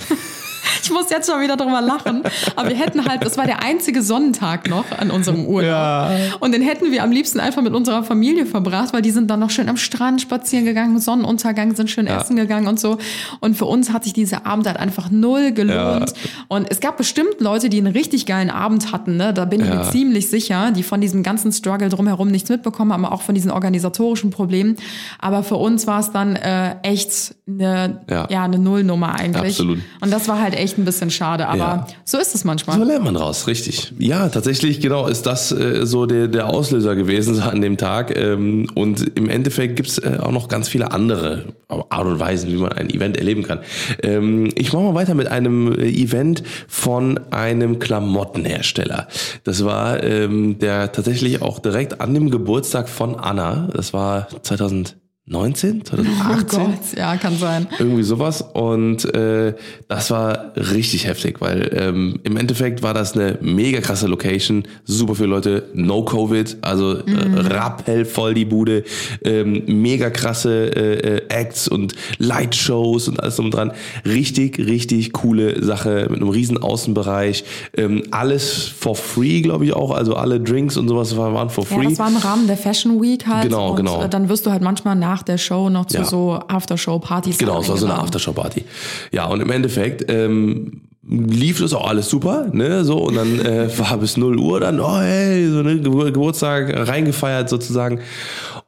[0.84, 2.22] ich muss jetzt schon wieder drüber lachen,
[2.56, 5.64] aber wir hätten halt, das war der einzige Sonnentag noch an unserem Urlaub.
[5.70, 6.10] Ja.
[6.40, 9.40] Und den hätten wir am liebsten einfach mit unserer Familie verbracht, weil die sind dann
[9.40, 12.98] noch schön am Strand spazieren gegangen, Sonnenuntergang, sind schön essen gegangen und so.
[13.40, 16.12] Und für uns hat sich dieser Abend halt einfach null gelohnt.
[16.48, 19.32] Und es gab bestimmt Leute, die einen richtig geilen Abend hatten, ne?
[19.32, 19.90] Da bin ich mir Ja.
[19.90, 23.50] ziemlich sicher, die von diesem ganzen Struggle drumherum nichts mitbekommen haben, aber auch von diesen
[23.50, 24.76] organisatorischen Problemen.
[25.18, 28.26] Aber für uns war es dann äh, echt eine, ja.
[28.30, 28.44] Ja.
[28.44, 29.54] eine Nullnummer eigentlich.
[29.60, 29.78] Absolut.
[30.00, 31.86] Und das war halt echt echt ein bisschen schade, aber ja.
[32.04, 32.78] so ist es manchmal.
[32.78, 33.92] So lernt man raus, richtig.
[33.98, 38.16] Ja, tatsächlich, genau, ist das äh, so der, der Auslöser gewesen an dem Tag.
[38.16, 42.56] Ähm, und im Endeffekt gibt's äh, auch noch ganz viele andere Art und Weisen, wie
[42.56, 43.60] man ein Event erleben kann.
[44.02, 49.08] Ähm, ich mache mal weiter mit einem äh, Event von einem Klamottenhersteller.
[49.44, 53.68] Das war ähm, der tatsächlich auch direkt an dem Geburtstag von Anna.
[53.72, 54.96] Das war 2000.
[55.26, 56.60] 19, 2018.
[56.60, 57.66] Oh Gott, ja, kann sein.
[57.78, 58.42] Irgendwie sowas.
[58.42, 59.54] Und äh,
[59.88, 65.14] das war richtig heftig, weil ähm, im Endeffekt war das eine mega krasse Location, super
[65.14, 67.36] viele Leute, no Covid, also äh, mhm.
[67.38, 68.84] äh, rappelvoll die Bude,
[69.24, 73.72] ähm, mega krasse äh, äh, Acts und Lightshows und alles drum und dran.
[74.04, 77.44] Richtig, richtig coole Sache mit einem riesen Außenbereich.
[77.78, 79.90] Ähm, alles for free, glaube ich auch.
[79.90, 81.84] Also alle Drinks und sowas waren for free.
[81.84, 83.44] Ja, das war im Rahmen der Fashion Week halt.
[83.44, 84.02] Genau, und genau.
[84.02, 86.04] Äh, dann wirst du halt manchmal nach der Show noch zu Ja.
[86.04, 87.98] so Aftershow-Partys Genau, es war so eine.
[87.98, 88.64] Aftershow-Party.
[89.12, 93.78] Ja, und im Endeffekt ähm, lief das auch alles super, ne, so, und dann äh,
[93.78, 98.00] war bis 0 Uhr dann, oh hey, so ne, Gebur Geburtstag reingefeiert sozusagen.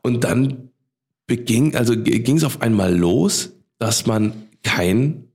[0.02, 0.70] Und dann
[1.26, 4.32] beging, also ging es auf einmal los, dass man
[4.62, 5.25] kein,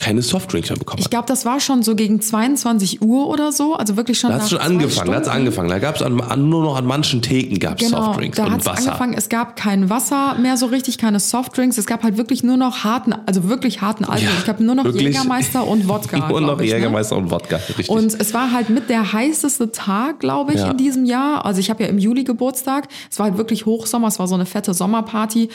[0.00, 1.12] keine Softdrinks mehr bekommen Ich hat.
[1.12, 3.74] glaube, das war schon so gegen 22 Uhr oder so.
[3.74, 5.38] Also wirklich schon Da hat schon zwei angefangen, da hat's Stunden.
[5.40, 5.68] angefangen.
[5.70, 8.52] Da gab es an, an, nur noch an manchen Theken gab's Genau, Softdrinks da und
[8.52, 8.78] hat es Wasser.
[8.88, 9.14] angefangen.
[9.14, 11.78] Es gab kein Wasser mehr so richtig, keine Softdrinks.
[11.78, 14.24] Es gab halt wirklich nur noch harten, also wirklich harten Alkohol.
[14.24, 14.84] Ja, ich glaube nur noch.
[14.84, 16.16] Jägermeister und Wodka.
[16.26, 16.76] glaub noch ich, ne?
[16.76, 17.88] Jägermeister und Wodka, richtig.
[17.88, 20.72] Und es war halt mit der heißeste Tag, glaube ich, Ja.
[20.72, 21.44] in diesem Jahr.
[21.46, 22.88] Also ich habe ja im Juli Geburtstag.
[23.10, 25.48] Es war halt wirklich Hochsommer, es war so eine fette Sommerparty.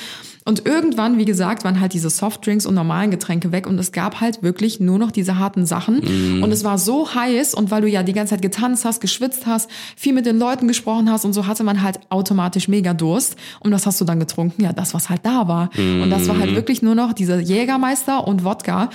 [0.46, 4.20] Und irgendwann, wie gesagt, waren halt diese Softdrinks und normalen Getränke weg und es gab
[4.22, 6.02] halt wirklich nur noch diese harten Sachen.
[6.04, 6.44] Mhm.
[6.44, 9.46] Und es war so heiß und weil du ja die ganze Zeit getanzt hast, geschwitzt
[9.46, 13.36] hast, viel mit den Leuten gesprochen hast und so hatte man halt automatisch mega Durst.
[13.60, 14.64] Und das hast du dann getrunken?
[14.64, 15.70] Ja, das, was halt da war.
[15.78, 16.40] Und das war Mhm.
[16.42, 18.90] halt wirklich nur noch dieser Jägermeister und Wodka.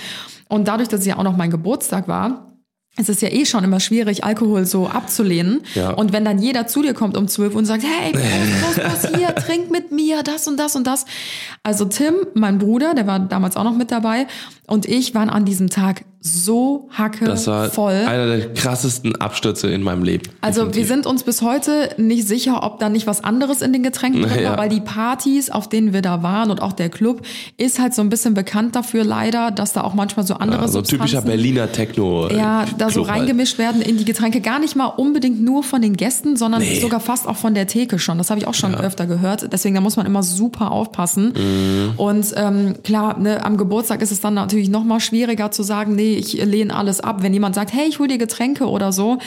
[0.47, 2.51] Und dadurch, dass es ja auch noch mein Geburtstag war,
[2.97, 5.61] es ist ja eh schon immer schwierig, Alkohol so abzulehnen.
[5.73, 5.91] Ja.
[5.91, 9.15] Und wenn dann jeder zu dir kommt um 12 Uhr und sagt, hey, Prost, Prost,
[9.17, 11.05] hier, trink mit mir, das und das und das.
[11.63, 14.27] Also Tim, mein Bruder, der war damals auch noch mit dabei,
[14.67, 17.93] und ich waren an diesem Tag so hacke das war voll.
[17.93, 20.23] einer der krassesten Abstürze in meinem Leben.
[20.41, 20.87] Also wir Definitiv.
[20.87, 24.31] sind uns bis heute nicht sicher, ob da nicht was anderes in den Getränken drin
[24.31, 24.57] war, Ja.
[24.57, 27.21] weil die Partys, auf denen wir da waren und auch der Club,
[27.57, 30.67] ist halt so ein bisschen bekannt dafür leider, dass da auch manchmal so andere Ja,
[30.67, 32.27] so typischer Berliner Techno.
[32.27, 33.19] äh, ja, da so halt.
[33.19, 34.41] reingemischt werden in die Getränke.
[34.41, 36.79] Gar nicht mal unbedingt nur von den Gästen, sondern Nee.
[36.79, 38.17] sogar fast auch von der Theke schon.
[38.17, 39.53] Das habe ich auch schon öfter gehört.
[39.53, 41.33] Deswegen, da muss man immer super aufpassen.
[41.37, 41.93] Mhm.
[41.97, 45.95] Und ähm, klar, ne, am Geburtstag ist es dann natürlich noch mal schwieriger zu sagen,
[45.95, 47.21] nee, ich lehne alles ab.
[47.21, 49.19] Wenn jemand sagt, hey, ich hol dir Getränke oder so,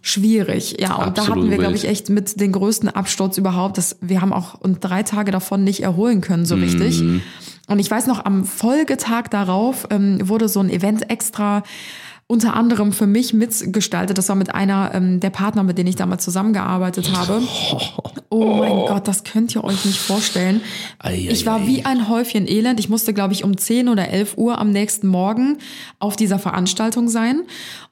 [0.00, 0.76] schwierig.
[0.80, 1.28] Ja, und da Mhm.
[1.28, 3.78] Absolut hatten wir, glaube ich, echt mit den größten Absturz überhaupt.
[3.78, 7.00] Das, wir haben auch uns drei Tage davon nicht erholen können, so richtig.
[7.00, 7.22] Mhm.
[7.68, 11.64] Und ich weiß noch, am Folgetag darauf ähm, wurde so ein Event extra
[12.28, 14.18] unter anderem für mich mitgestaltet.
[14.18, 17.42] Das war mit einer ähm, der Partner, mit denen ich damals zusammengearbeitet habe.
[18.28, 20.60] Oh mein Gott, das könnt ihr euch nicht vorstellen.
[21.10, 22.80] Ich war wie ein Häufchen Elend.
[22.80, 25.58] Ich musste, glaube ich, um 10 oder 11 Uhr am nächsten Morgen
[26.00, 27.42] auf dieser Veranstaltung sein.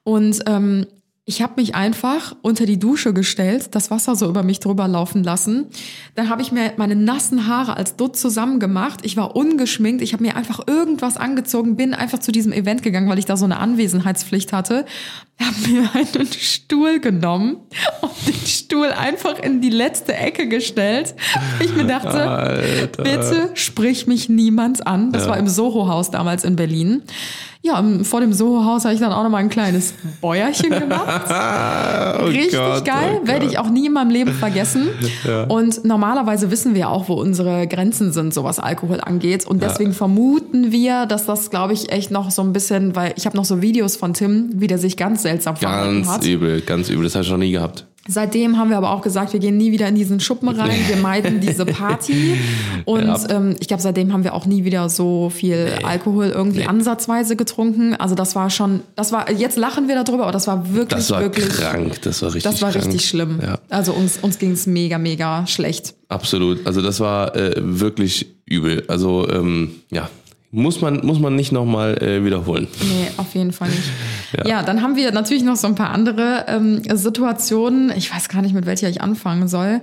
[0.03, 0.87] Und ähm,
[1.27, 5.25] ich habe mich einfach unter die Dusche gestellt, das Wasser so über mich drüber laufen
[5.25, 5.69] lassen.
[6.17, 9.07] Dann habe ich mir meine nassen Haare als Dutt zusammengemacht.
[9.07, 10.03] Ich war ungeschminkt.
[10.03, 13.39] Ich habe mir einfach irgendwas angezogen, bin einfach zu diesem Event gegangen, weil ich da
[13.39, 14.85] so eine Anwesenheitspflicht hatte.
[15.41, 17.57] Habe mir einen Stuhl genommen
[18.03, 21.15] und den Stuhl einfach in die letzte Ecke gestellt.
[21.59, 23.03] Ich mir dachte, Alter.
[23.03, 25.11] bitte sprich mich niemand an.
[25.11, 27.03] Das war im Soho-Haus damals in Berlin.
[27.65, 31.25] Ja, vor dem Soho-Haus habe ich dann auch noch mal ein kleines Bäuerchen gemacht.
[32.21, 34.89] Oh Richtig Gott, geil, oh werde ich auch nie in meinem Leben vergessen.
[35.49, 39.47] Und normalerweise wissen wir auch, wo unsere Grenzen sind, so was Alkohol angeht.
[39.47, 43.27] Und deswegen vermuten wir, dass das, glaube ich, echt noch so ein bisschen, weil ich
[43.27, 46.25] habe noch so Videos von Tim, wie der sich ganz seltsam verhalten Ganz hat.
[46.25, 47.05] übel, ganz übel.
[47.05, 47.87] Das habe ich noch nie gehabt.
[48.07, 50.97] Seitdem haben wir aber auch gesagt, wir gehen nie wieder in diesen Schuppen rein, wir
[50.97, 52.37] meiden diese Party.
[52.85, 53.19] Und Ja.
[53.31, 56.67] ähm, ich glaube, seitdem haben wir auch nie wieder so viel Alkohol irgendwie Nee.
[56.67, 57.95] ansatzweise getrunken.
[57.95, 61.11] Also das war schon, das war, jetzt lachen wir darüber, aber das war wirklich, Das
[61.11, 62.03] war wirklich, krank.
[62.03, 62.85] Das war richtig das war krank.
[62.85, 63.41] richtig schlimm.
[63.43, 65.95] Ja, Also uns, uns ging es mega, mega schlecht.
[66.09, 66.67] absolut.
[66.67, 68.85] Also das war äh, wirklich übel.
[68.89, 70.11] Also ähm, ja,
[70.55, 72.69] muss man, muss man nicht nochmal äh, wiederholen.
[72.81, 73.83] Nee, auf jeden Fall nicht.
[74.47, 74.65] Ja.
[74.65, 77.93] dann haben wir natürlich noch so ein paar andere ähm, Situationen.
[77.97, 79.81] Ich weiß gar nicht, mit welcher ich anfangen soll.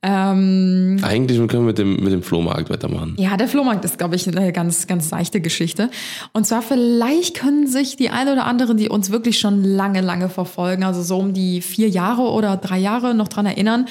[0.00, 3.16] Ähm, Eigentlich können wir mit dem, mit dem Flohmarkt weitermachen.
[3.18, 5.90] Ja, der Flohmarkt ist, glaube ich, eine ganz, ganz seichte Geschichte.
[6.32, 10.28] Und zwar vielleicht können sich die ein oder anderen, die uns wirklich schon lange, lange
[10.28, 13.86] verfolgen, also so um die vier Jahre oder drei Jahre noch dran erinnern.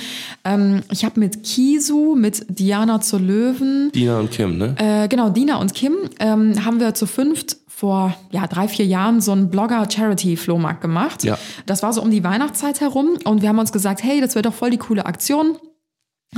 [0.45, 4.75] Ähm, ich habe mit Kisu, mit Diana zur Löwen, Dina und Kim, ne?
[4.77, 9.19] äh, genau, Dina und Kim, ähm, haben wir zu fünft vor ja, drei, vier Jahren
[9.19, 11.23] so einen Blogger-Charity-Flohmarkt gemacht.
[11.23, 11.37] Ja.
[11.65, 14.43] Das war so um die Weihnachtszeit herum und wir haben uns gesagt, hey, das wäre
[14.43, 15.57] doch voll die coole Aktion.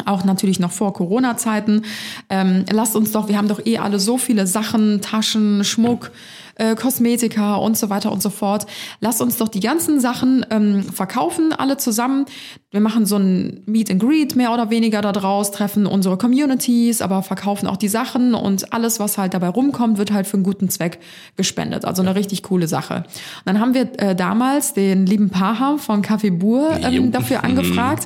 [0.05, 1.83] Auch natürlich noch vor Corona-Zeiten.
[2.29, 6.11] Ähm, lasst uns doch, wir haben doch eh alle so viele Sachen, Taschen, Schmuck,
[6.55, 8.67] äh, Kosmetika und so weiter und so fort.
[8.99, 12.25] Lasst uns doch die ganzen Sachen ähm, verkaufen, alle zusammen.
[12.69, 17.01] Wir machen so ein Meet and Greet mehr oder weniger da draus, treffen unsere Communities,
[17.01, 20.43] aber verkaufen auch die Sachen und alles, was halt dabei rumkommt, wird halt für einen
[20.43, 20.99] guten Zweck
[21.35, 21.83] gespendet.
[21.83, 22.97] Also eine richtig coole Sache.
[22.97, 23.05] Und
[23.45, 28.05] dann haben wir äh, damals den lieben Paham von Café Bur ähm, dafür angefragt.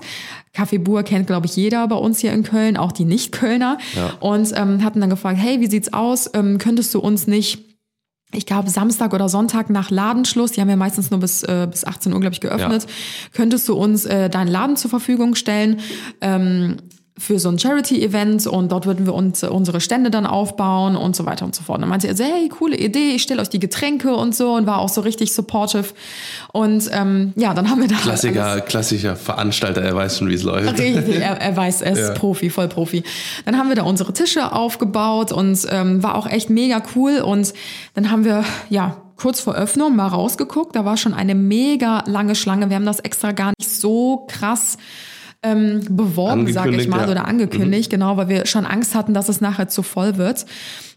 [0.56, 3.78] Café Bur kennt, glaube ich, jeder bei uns hier in Köln, auch die Nicht-Kölner.
[4.20, 6.30] Und ähm, hatten dann gefragt, hey, wie sieht's aus?
[6.34, 7.74] Ähm, könntest du uns nicht
[8.36, 11.86] ich glaube, Samstag oder Sonntag nach Ladenschluss, die haben ja meistens nur bis, äh, bis
[11.86, 12.88] 18 Uhr, glaube ich, geöffnet,
[13.32, 15.80] könntest du uns äh, deinen Laden zur Verfügung stellen
[16.20, 16.78] ähm,
[17.15, 21.15] für so ein Charity-Event und dort würden wir uns äh, unsere Stände dann aufbauen und
[21.15, 21.78] so weiter und so fort.
[21.78, 24.56] Und dann meinte er so, hey, coole Idee, ich stelle euch die Getränke und so
[24.56, 25.86] und war auch so richtig supportive.
[26.54, 30.43] Und ähm, ja, dann haben wir da Klassiker, klassischer Veranstalter, er weiß schon, wie es
[30.43, 30.80] läuft.
[30.80, 32.13] Richtig, er, er weiß, ist Ja.
[32.13, 33.04] Profi, voll Profi.
[33.45, 37.19] Dann haben wir da unsere Tische aufgebaut und ähm, war auch echt mega cool.
[37.19, 37.54] Und
[37.93, 40.76] dann haben wir, ja, kurz vor Öffnung mal rausgeguckt.
[40.76, 42.69] Da war schon eine mega lange Schlange.
[42.69, 44.78] Wir haben das extra gar nicht so krass
[45.44, 47.12] ähm, beworben, sage ich mal, ja.
[47.12, 50.46] oder angekündigt, genau, weil wir schon Angst hatten, dass es nachher zu voll wird.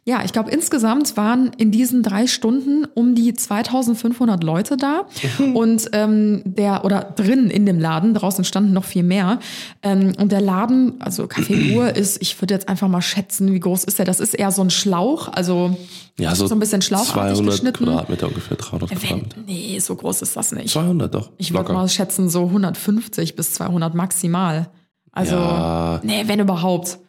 [0.08, 5.06] Ja, ich glaube, insgesamt waren in diesen drei Stunden um die 2500 Leute da
[5.52, 9.40] und ähm, der, oder drin in dem Laden, draußen standen noch viel mehr.
[9.82, 13.58] Ähm, und der Laden, also Café Uhr ist, ich würde jetzt einfach mal schätzen, wie
[13.58, 14.04] groß ist der?
[14.06, 15.76] Das ist eher so ein Schlauch, also
[16.20, 17.84] Ja, so, so ein bisschen schlauchartig 200 geschnitten.
[17.86, 19.36] Quadratmeter ungefähr, 300 Wenn, Quadratmeter.
[19.44, 20.68] nee, so groß ist das nicht.
[20.70, 21.30] 200 doch.
[21.36, 24.68] Ich würde mal schätzen, so 150 bis 200 maximal.
[25.10, 26.00] Also, Ja.
[26.04, 27.00] nee, wenn überhaupt.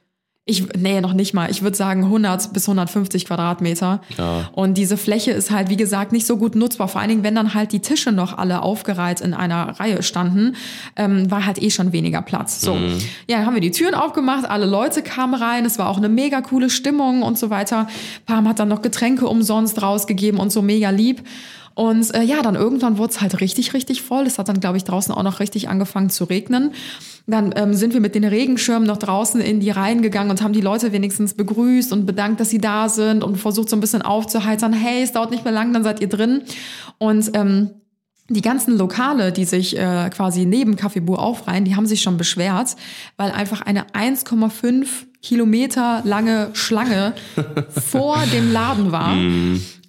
[0.50, 1.52] Ich, nee, noch nicht mal.
[1.52, 4.00] Ich würde sagen 100 bis 150 Quadratmeter.
[4.18, 4.50] Ja.
[4.54, 6.88] Und diese Fläche ist halt, wie gesagt, nicht so gut nutzbar.
[6.88, 10.56] Vor allen Dingen, wenn dann halt die Tische noch alle aufgereiht in einer Reihe standen,
[10.96, 12.62] ähm, war halt eh schon weniger Platz.
[12.62, 12.78] So.
[13.28, 16.08] Ja, dann haben wir die Türen aufgemacht, alle Leute kamen rein, es war auch eine
[16.08, 17.88] mega coole Stimmung und so weiter.
[18.26, 21.24] Pam hat dann noch Getränke umsonst rausgegeben und so mega lieb.
[21.78, 24.26] Und äh, ja, dann irgendwann wurde es halt richtig, richtig voll.
[24.26, 26.72] Es hat dann, glaube ich, draußen auch noch richtig angefangen zu regnen.
[27.28, 30.54] Dann ähm, sind wir mit den Regenschirmen noch draußen in die Reihen gegangen und haben
[30.54, 34.02] die Leute wenigstens begrüßt und bedankt, dass sie da sind und versucht so ein bisschen
[34.02, 34.74] aufzuheitern.
[34.74, 36.42] Hey, es dauert nicht mehr lang, dann seid ihr drin.
[36.98, 37.70] Und ähm,
[38.28, 42.18] die ganzen Lokale, die sich äh, quasi neben Café Bur aufreihen, die haben sich schon
[42.18, 42.76] beschwert,
[43.18, 44.88] weil einfach eine 1,5
[45.22, 47.14] Kilometer lange Schlange
[47.70, 49.16] vor dem Laden war.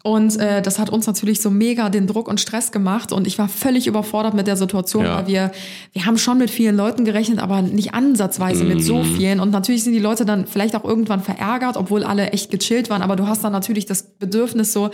[0.08, 3.38] Und äh, das hat uns natürlich so mega den Druck und Stress gemacht und ich
[3.38, 5.18] war völlig überfordert mit der Situation, Ja.
[5.18, 5.50] weil wir
[5.92, 9.84] wir haben schon mit vielen Leuten gerechnet, aber nicht ansatzweise mit so vielen und natürlich
[9.84, 13.26] sind die Leute dann vielleicht auch irgendwann verärgert, obwohl alle echt gechillt waren, aber du
[13.26, 14.88] hast dann natürlich das Bedürfnis so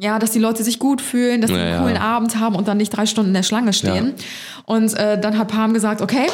[0.00, 1.80] ja, dass die Leute sich gut fühlen, dass sie Ja, einen ja.
[1.82, 4.12] coolen Abend haben und dann nicht drei Stunden in der Schlange stehen.
[4.66, 6.26] Und äh, dann hat Pam gesagt, okay,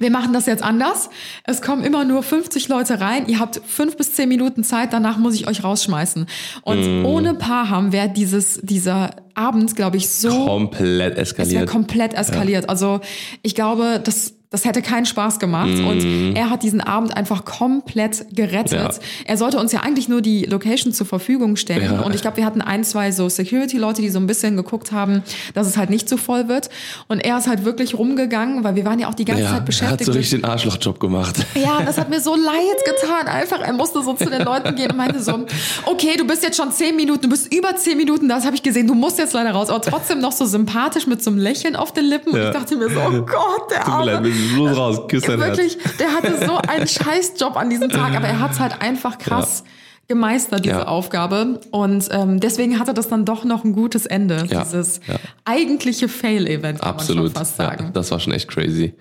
[0.00, 1.08] wir machen das jetzt anders.
[1.44, 3.26] Es kommen immer nur 50 Leute rein.
[3.28, 4.92] Ihr habt fünf bis zehn Minuten Zeit.
[4.92, 6.26] Danach muss ich euch rausschmeißen.
[6.62, 7.04] Und Mm.
[7.04, 11.68] ohne Paham wäre dieses, dieser Abend, glaube ich, so Komplett es wäre eskaliert.
[11.70, 12.68] komplett eskaliert.
[12.68, 13.00] Also
[13.42, 15.68] ich glaube, das, Das hätte keinen Spaß gemacht.
[15.70, 18.72] Und er hat diesen Abend einfach komplett gerettet.
[18.72, 18.90] Ja.
[19.24, 21.84] Er sollte uns ja eigentlich nur die Location zur Verfügung stellen.
[21.84, 22.00] Ja.
[22.00, 25.22] Und ich glaube, wir hatten ein, zwei so Security-Leute, die so ein bisschen geguckt haben,
[25.54, 26.68] dass es halt nicht zu voll wird.
[27.06, 29.54] Und er ist halt wirklich rumgegangen, weil wir waren ja auch die ganze Ja, Zeit
[29.54, 30.04] er hat beschäftigt.
[30.06, 31.36] so richtig den Arschlochjob gemacht.
[31.54, 33.28] ja, das hat mir so leid getan.
[33.28, 35.46] Einfach, er musste so zu den Leuten gehen und meinte so,
[35.86, 38.64] okay, du bist jetzt schon zehn Minuten, du bist über zehn Minuten, das habe ich
[38.64, 39.70] gesehen, du musst jetzt leider raus.
[39.70, 42.32] Aber trotzdem noch so sympathisch mit so einem Lächeln auf den Lippen.
[42.32, 44.39] Und ich dachte mir so, oh Gott, der Arme.
[44.56, 45.58] Los raus, küss dein Herz.
[45.58, 49.18] Wirklich, der hatte so einen Scheißjob an diesem Tag, aber er hat es halt einfach
[49.18, 49.64] krass
[50.10, 50.86] gemeistert, diese Ja.
[50.88, 51.60] Aufgabe.
[51.70, 54.64] Und ähm, deswegen hatte das dann doch noch ein gutes Ende, Ja.
[54.64, 55.14] dieses Ja.
[55.44, 57.24] eigentliche Fail-Event, kann man Absolut.
[57.26, 57.90] schon fast sagen.
[57.94, 58.94] das war schon echt crazy.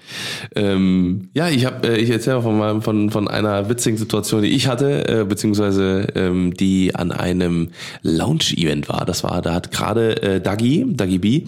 [0.56, 4.50] Ähm, ja, ich habe, äh, ich erzähle von meinem, von, von einer witzigen Situation, die
[4.50, 7.70] ich hatte, äh, beziehungsweise ähm, die an einem
[8.04, 9.04] Lounge-Event war.
[9.06, 11.44] Das war, da hat gerade äh, Dagi, Dagi B,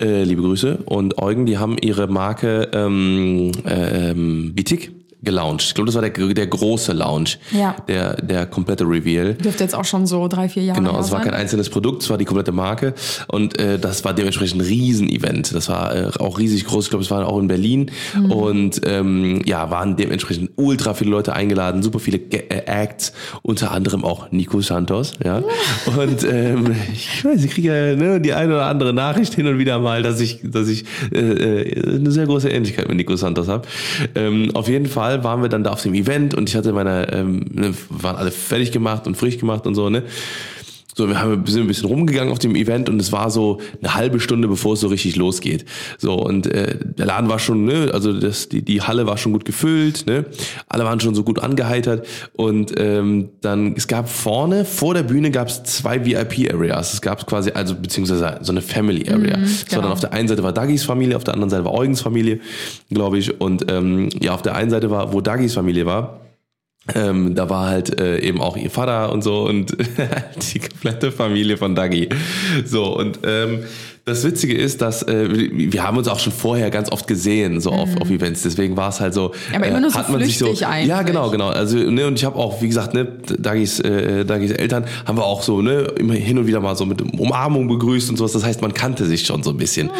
[0.00, 4.90] äh, liebe Grüße, und Eugen, die haben ihre Marke ähm, äh, ähm, Bitik
[5.26, 5.62] gelauncht.
[5.66, 7.32] Ich glaube, das war der, der große Lounge.
[7.52, 7.76] Ja.
[7.88, 9.34] Der, der komplette Reveal.
[9.34, 11.32] Dürfte jetzt auch schon so drei, vier Jahre Genau, her es war sein.
[11.32, 12.94] kein einzelnes Produkt, es war die komplette Marke
[13.28, 15.54] und äh, das war dementsprechend ein Riesenevent.
[15.54, 18.30] Das war äh, auch riesig groß, ich glaube, es war auch in Berlin Mhm.
[18.32, 23.12] und ähm, ja, waren dementsprechend ultra viele Leute eingeladen, super viele Ge äh, Acts,
[23.42, 25.42] unter anderem auch Nico Santos, ja.
[25.96, 29.58] Und ähm, ich weiß, ich kriege ja ne, die eine oder andere Nachricht hin und
[29.58, 33.48] wieder mal, dass ich, dass ich äh, äh, eine sehr große Ähnlichkeit mit Nico Santos
[33.48, 33.66] habe.
[34.14, 37.12] Ähm, auf jeden Fall waren wir dann da auf dem Event und ich hatte meine,
[37.12, 40.02] ähm, ne, waren alle fertig gemacht und frisch gemacht und so, ne?
[40.96, 43.94] So, wir haben, sind ein bisschen rumgegangen auf dem Event und es war so eine
[43.94, 45.66] halbe Stunde, bevor es so richtig losgeht.
[45.98, 49.32] So, und äh, der Laden war schon, ne, also das, die, die Halle war schon
[49.32, 50.24] gut gefüllt, ne?
[50.68, 52.06] Alle waren schon so gut angeheitert.
[52.32, 56.94] Und ähm, dann, es gab vorne, vor der Bühne gab es zwei VIP-Areas.
[56.94, 59.36] Es gab quasi, also beziehungsweise so eine Family-Area.
[59.36, 59.82] Es war genau.
[59.82, 62.40] dann auf der einen Seite war Dagis Familie, auf der anderen Seite war Eugens Familie,
[62.90, 63.38] glaube ich.
[63.38, 66.25] Und ähm, ja, auf der einen Seite war, wo Dagis Familie war,
[66.94, 69.76] ähm, da war halt äh, eben auch ihr Vater und so und
[70.54, 72.08] die komplette Familie von Dagi.
[72.64, 73.64] So, und ähm,
[74.06, 77.72] das Witzige ist, dass äh, wir haben uns auch schon vorher ganz oft gesehen, so
[77.72, 78.42] auf, auf Events.
[78.44, 79.32] Deswegen war es halt so.
[79.48, 79.56] Mhm.
[79.56, 80.88] Aber immer nur so hat man sich flüchtig eigentlich.
[80.88, 81.48] Ja, genau, genau.
[81.48, 85.24] Also, ne, und ich habe auch, wie gesagt, ne, Dagis, äh, Dagis Eltern haben wir
[85.24, 88.30] auch so, ne, immer hin und wieder mal so mit Umarmung begrüßt und sowas.
[88.30, 89.90] Das heißt, man kannte sich schon so ein bisschen.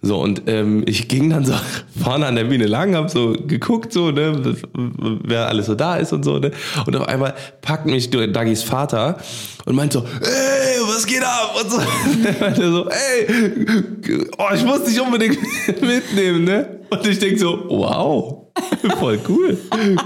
[0.00, 1.54] So, und ähm, ich ging dann so
[2.02, 4.56] vorne an der Bühne lang, hab so geguckt, so, ne,
[5.24, 6.52] wer alles so da ist und so, ne.
[6.86, 9.18] Und auf einmal packt mich Dagis Vater
[9.64, 11.54] und meint so, ey, was geht ab?
[11.60, 11.78] Und so.
[12.24, 13.26] Er meinte so, ey,
[14.38, 15.38] oh, ich muss dich unbedingt
[15.80, 16.77] mitnehmen, ne?
[16.90, 18.44] Und ich denk so, wow.
[18.98, 19.56] Voll cool.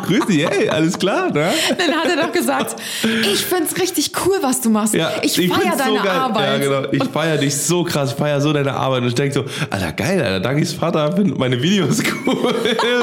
[0.06, 1.50] Grüß dich, hey, alles klar, ne?
[1.70, 4.92] Dann hat er doch gesagt, ich find's richtig cool, was du machst.
[4.92, 6.08] Ja, ich find's feier deine so.
[6.08, 6.62] Arbeit.
[6.62, 6.88] Ja, genau.
[6.92, 9.02] Ich feier dich so krass, ich feier so deine Arbeit.
[9.02, 12.54] Und ich denke so, Alter, geil, Alter, Dagis Vater findet meine Videos cool.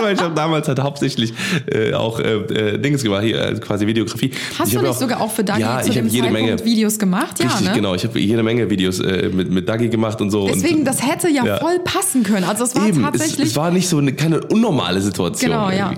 [0.02, 1.34] Weil ich habe damals halt hauptsächlich
[1.66, 4.32] äh, auch äh, äh, Dings gemacht, hier, äh, quasi Videografie.
[4.58, 6.48] Hast ich du nicht auch, sogar auch für Dagi ja, zu ich dem jede Zeitpunkt
[6.48, 7.40] Menge, Videos gemacht?
[7.40, 7.76] Richtig, ja, ne?
[7.76, 7.96] genau.
[7.96, 10.48] Ich habe jede Menge Videos äh, mit, mit Dagi gemacht und so.
[10.48, 11.58] Deswegen, und, das hätte ja, Ja.
[11.58, 12.44] voll passen können.
[12.44, 13.48] Also es war Eben, es, tatsächlich.
[13.50, 15.52] es war nicht so eine keine unnormale Situation.
[15.52, 15.94] Genau, ja.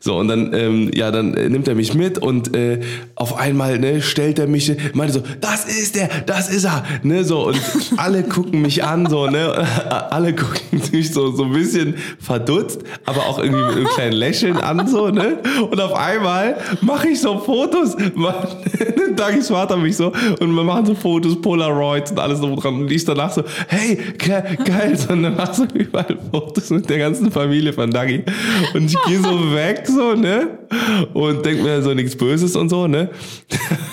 [0.00, 2.80] So, und dann, ähm, ja, dann äh, nimmt er mich mit und äh,
[3.14, 7.24] auf einmal ne, stellt er mich, meinte so, das ist der, das ist er, ne,
[7.24, 7.60] so, und
[7.96, 9.66] alle gucken mich an, so, ne,
[10.10, 14.56] alle gucken mich so, so ein bisschen verdutzt, aber auch irgendwie mit einem kleinen Lächeln
[14.56, 17.96] an, so, ne, und auf einmal mache ich so Fotos,
[19.16, 22.92] Dagis Vater mich so, und wir machen so Fotos, Polaroids und alles so dran, und
[22.92, 27.72] ich danach so, hey, ge geil, dann mach so überall Fotos mit der ganzen Familie
[27.72, 28.22] von Dagi,
[28.74, 30.58] und ich gehe so weg, so, ne?
[31.14, 33.10] Und denk mir so nichts Böses und so, ne?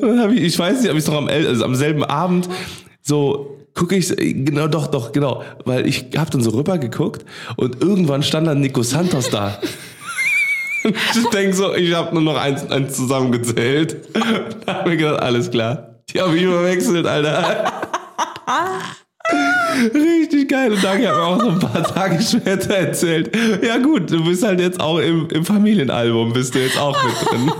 [0.00, 2.48] dann ich, ich weiß nicht, ob ich noch am, also am selben Abend
[3.02, 7.24] so gucke ich, genau, doch, doch, genau, weil ich hab dann so rüber geguckt
[7.56, 9.58] und irgendwann stand dann Nico Santos da.
[10.84, 14.08] Ich denk so, ich habe nur noch eins, eins zusammengezählt.
[14.66, 16.00] Da hab ich gedacht, alles klar.
[16.10, 17.72] Die haben mich überwechselt, Alter.
[19.94, 20.72] Richtig geil.
[20.72, 23.30] Und Dagi hat mir auch so ein paar Tage später erzählt.
[23.66, 27.14] Ja gut, du bist halt jetzt auch im, im Familienalbum, bist du jetzt auch mit
[27.30, 27.52] drin.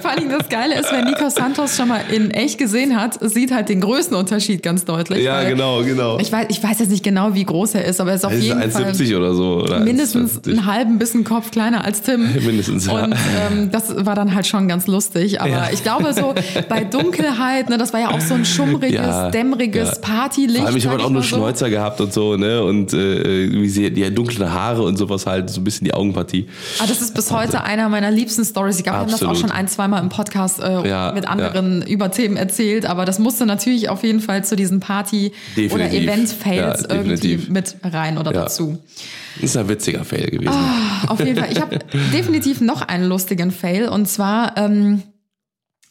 [0.00, 3.52] Vor allem das Geile ist, wer Nico Santos schon mal in echt gesehen hat, sieht
[3.52, 5.22] halt den Größenunterschied ganz deutlich.
[5.24, 6.18] Ja, genau, genau.
[6.18, 8.32] Ich weiß, ich weiß jetzt nicht genau, wie groß er ist, aber er ist auf
[8.32, 9.60] ist jeden Fall 1,70 oder so.
[9.62, 10.50] Oder mindestens 1,70.
[10.50, 12.28] einen halben bisschen Kopf kleiner als Tim.
[12.46, 13.04] Mindestens, ja.
[13.04, 15.40] Und ähm, das war dann halt schon ganz lustig.
[15.40, 15.68] Aber Ja.
[15.72, 16.34] ich glaube, so
[16.68, 19.98] bei Dunkelheit, ne, das war ja auch so ein schummriges, Ja, dämmeriges ja.
[20.00, 20.58] Partylicht.
[20.58, 21.36] Vor allem, ich habe hat auch ich nur so.
[21.36, 22.62] Schnäuzer gehabt und so, ne?
[22.62, 26.46] Und äh, wie sie, die dunkle Haare und sowas halt, so ein bisschen die Augenpartie.
[26.80, 28.78] Ah, das ist bis heute einer meiner liebsten Stories.
[28.78, 31.82] Ich glaube, wir haben das auch schon ein, zweimal im Podcast äh, Ja, mit anderen
[31.82, 36.02] über Themen erzählt, aber das musste natürlich auf jeden Fall zu diesen Party- oder Definitiv.
[36.02, 38.42] Event-Fails Ja, irgendwie mit rein oder Ja.
[38.42, 38.78] dazu.
[39.40, 40.52] Ist ein witziger Fail gewesen.
[41.06, 41.50] Auf jeden Fall.
[41.52, 41.78] Ich habe
[42.12, 45.02] definitiv noch einen lustigen Fail und zwar ähm,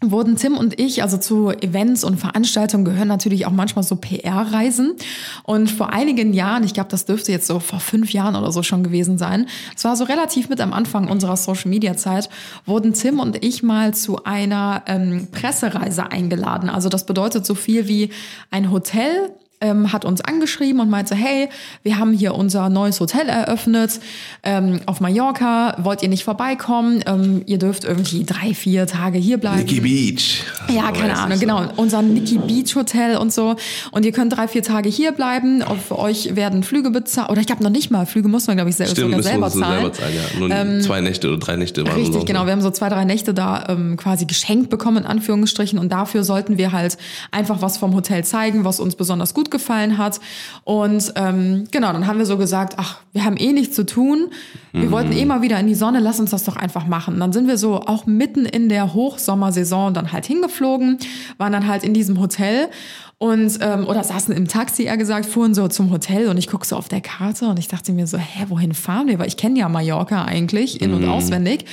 [0.01, 4.95] wurden Tim und ich, also zu Events und Veranstaltungen gehören natürlich auch manchmal so PR-Reisen.
[5.43, 8.63] Und vor einigen Jahren, ich glaube, das dürfte jetzt so vor fünf Jahren oder so
[8.63, 12.29] schon gewesen sein, es war so relativ mit am Anfang unserer Social-Media-Zeit,
[12.65, 16.69] wurden Tim und ich mal zu einer ähm, Pressereise eingeladen.
[16.69, 18.11] Also das bedeutet so viel wie
[18.51, 19.31] ein Hotel
[19.61, 21.49] ähm, hat uns angeschrieben und meinte, hey,
[21.83, 23.99] wir haben hier unser neues Hotel eröffnet
[24.43, 27.03] ähm, auf Mallorca, wollt ihr nicht vorbeikommen?
[27.05, 29.59] Ähm, ihr dürft irgendwie drei, vier Tage hier bleiben.
[29.59, 30.43] Nikki Beach.
[30.69, 31.41] Ja, keine Weiß Ahnung, ich so.
[31.41, 31.63] genau.
[31.75, 33.55] Unser Nikki Beach Hotel und so.
[33.91, 35.63] Und ihr könnt drei, vier Tage hier bleiben.
[35.87, 37.29] Für euch werden Flüge bezahlt.
[37.29, 38.05] Oder ich glaube noch nicht mal.
[38.05, 39.81] Flüge muss man, glaube ich, Stimmt, sogar selber zahlen.
[39.81, 40.13] selber zahlen,
[40.49, 40.65] ja.
[40.65, 42.45] Nur zwei Nächte oder drei Nächte waren Richtig, genau.
[42.45, 45.79] Wir haben so zwei, drei Nächte da ähm, quasi geschenkt bekommen, in Anführungsstrichen.
[45.79, 46.97] Und dafür sollten wir halt
[47.31, 50.19] einfach was vom Hotel zeigen, was uns besonders gut gefallen hat.
[50.63, 54.29] Und ähm, genau, dann haben wir so gesagt, ach, wir haben eh nichts zu tun.
[54.71, 57.15] Wir wollten eh mal wieder in die Sonne, lass uns das doch einfach machen.
[57.15, 60.99] Und dann sind wir so auch mitten in der Hochsommersaison dann halt hingeflogen,
[61.37, 62.69] waren dann halt in diesem Hotel
[63.17, 66.65] und ähm, oder saßen im Taxi, eher gesagt, fuhren so zum Hotel und ich gucke
[66.65, 69.19] so auf der Karte und ich dachte mir so, hä, wohin fahren wir?
[69.19, 71.65] Weil ich kenne ja Mallorca eigentlich in- und auswendig.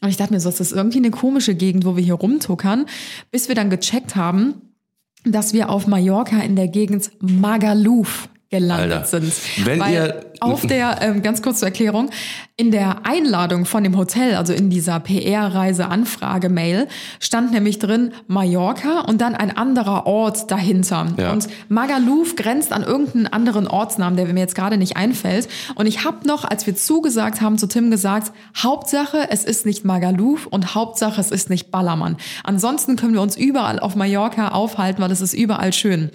[0.00, 2.86] Und ich dachte mir so, das ist irgendwie eine komische Gegend, wo wir hier rumtuckern,
[3.30, 4.54] bis wir dann gecheckt haben,
[5.24, 8.28] dass wir auf Mallorca in der Gegend Magaluf
[8.58, 9.32] gelandet Alter, sind.
[9.64, 12.10] wenn Weil ihr- auf der, ähm, ganz kurz zur Erklärung,
[12.56, 16.86] in der Einladung von dem Hotel, also in dieser PR-Reise-Anfrage-Mail,
[17.20, 21.06] stand nämlich drin Mallorca und dann ein anderer Ort dahinter.
[21.16, 21.32] Ja.
[21.32, 25.48] Und Magaluf grenzt an irgendeinen anderen Ortsnamen, der mir jetzt gerade nicht einfällt.
[25.76, 29.84] Und ich habe noch, als wir zugesagt haben, zu Tim gesagt, Hauptsache, es ist nicht
[29.84, 32.16] Magaluf und Hauptsache, es ist nicht Ballermann.
[32.42, 36.10] Ansonsten können wir uns überall auf Mallorca aufhalten, weil es ist überall schön.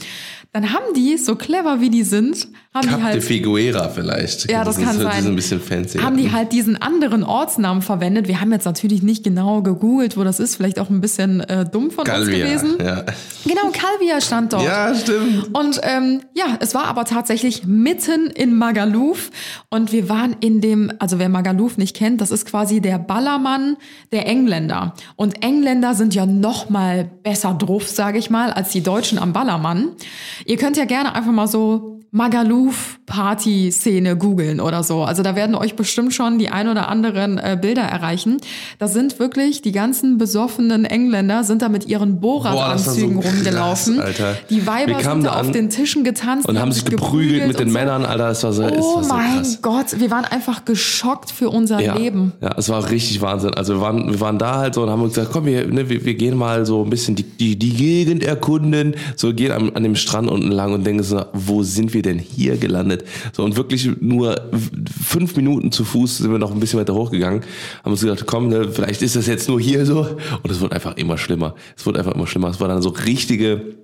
[0.51, 4.51] Dann haben die, so clever wie die sind, haben Cap die de halt Figuera vielleicht.
[4.51, 5.23] ja, das ist, kann das sein.
[5.23, 5.97] ist ein bisschen fancy.
[5.97, 8.27] Haben die halt diesen anderen Ortsnamen verwendet.
[8.27, 10.55] Wir haben jetzt natürlich nicht genau gegoogelt, wo das ist.
[10.55, 12.77] Vielleicht auch ein bisschen äh, dumm von uns Calvia, gewesen.
[12.79, 13.05] Ja.
[13.43, 14.65] Genau, Calvia stand dort.
[14.65, 15.49] ja, stimmt.
[15.55, 19.31] Und ähm, ja, es war aber tatsächlich mitten in Magaluf
[19.69, 23.77] und wir waren in dem, also wer Magaluf nicht kennt, das ist quasi der Ballermann
[24.11, 24.93] der Engländer.
[25.15, 29.33] Und Engländer sind ja noch mal besser drauf, sage ich mal, als die Deutschen am
[29.33, 29.93] Ballermann.
[30.45, 35.03] Ihr könnt ja gerne einfach mal so Magaluf Party Szene googeln oder so.
[35.03, 38.37] Also da werden euch bestimmt schon die ein oder anderen äh, Bilder erreichen.
[38.77, 43.33] Da sind wirklich die ganzen besoffenen Engländer sind da mit ihren war so Borat-Anzügen krass,
[43.33, 43.99] rumgelaufen.
[43.99, 44.37] Alter.
[44.49, 47.73] Die Weiber sind da auf den Tischen getanzt Und haben sich geprügelt mit den so.
[47.77, 48.29] Männern, Alter.
[48.29, 49.59] Das war so, es Oh war so mein krass.
[49.61, 52.33] Gott, wir waren einfach geschockt für unser Ja, Leben.
[52.41, 53.53] ja, es war richtig Wahnsinn.
[53.53, 55.89] Also wir waren, wir waren da halt so und haben uns gesagt, komm, wir, ne,
[55.89, 58.95] wir, wir gehen mal so ein bisschen die, die, die Gegend erkunden.
[59.15, 62.19] So gehen an, an dem Strand unten lang und denken so, wo sind wir denn
[62.19, 63.03] hier gelandet?
[63.33, 64.49] So und wirklich nur
[65.03, 67.41] fünf Minuten zu Fuß sind wir noch ein bisschen weiter hochgegangen.
[67.83, 70.07] Haben uns gedacht, komm, ne, vielleicht ist das jetzt nur hier so.
[70.43, 71.55] Und es wird einfach immer schlimmer.
[71.77, 72.49] Es wird einfach immer schlimmer.
[72.49, 73.75] Es war dann so richtige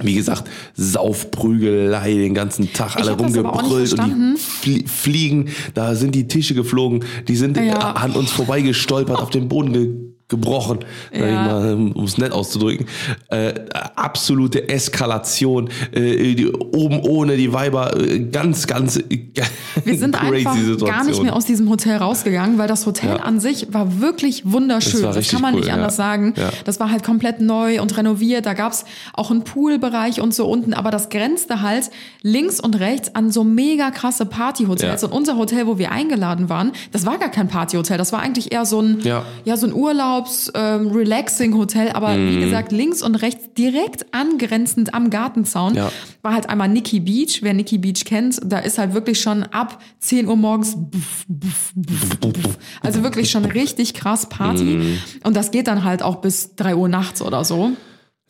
[0.00, 0.44] wie gesagt,
[0.74, 7.04] Saufprügelei den ganzen Tag, alle rumgebrüllt und die flie fliegen, da sind die Tische geflogen,
[7.26, 7.92] die sind Ja.
[7.92, 10.80] an uns vorbeigestolpert, auf den Boden ge gebrochen,
[11.12, 11.56] Ja.
[11.72, 12.86] um es nett auszudrücken.
[13.30, 13.54] Äh,
[13.96, 18.98] absolute Eskalation, äh, die, oben ohne die Weiber, äh, ganz, ganz
[19.84, 20.54] Wir sind einfach
[20.86, 23.22] gar nicht mehr aus diesem Hotel rausgegangen, weil das Hotel Ja.
[23.22, 25.02] an sich war wirklich wunderschön.
[25.02, 26.04] Das Das, kann man cool, nicht anders ja.
[26.04, 26.34] sagen.
[26.64, 28.44] Das war halt komplett neu und renoviert.
[28.46, 31.90] Da gab's auch einen Poolbereich und so unten, aber das grenzte halt
[32.22, 35.04] links und rechts an so mega krasse Partyhotels.
[35.04, 37.96] Und unser Hotel, wo wir eingeladen waren, das war gar kein Partyhotel.
[37.98, 39.24] Das war eigentlich eher so ein, Ja.
[39.44, 39.72] ja, so ein
[40.18, 41.90] Urlaubs, ähm, relaxing Hotel.
[41.90, 42.30] Aber Mhm.
[42.36, 45.90] wie gesagt, links und rechts direkt angrenzend am Gartenzaun Ja.
[46.22, 47.40] war halt einmal Nikki Beach.
[47.42, 51.72] Wer Nikki Beach kennt, da ist halt wirklich schon ab 10 Uhr morgens, buff, buff,
[52.20, 54.64] buff, also wirklich schon richtig krass Party.
[54.64, 54.98] Mhm.
[55.24, 57.70] Und das geht dann halt auch bis 3 Uhr nachts oder so.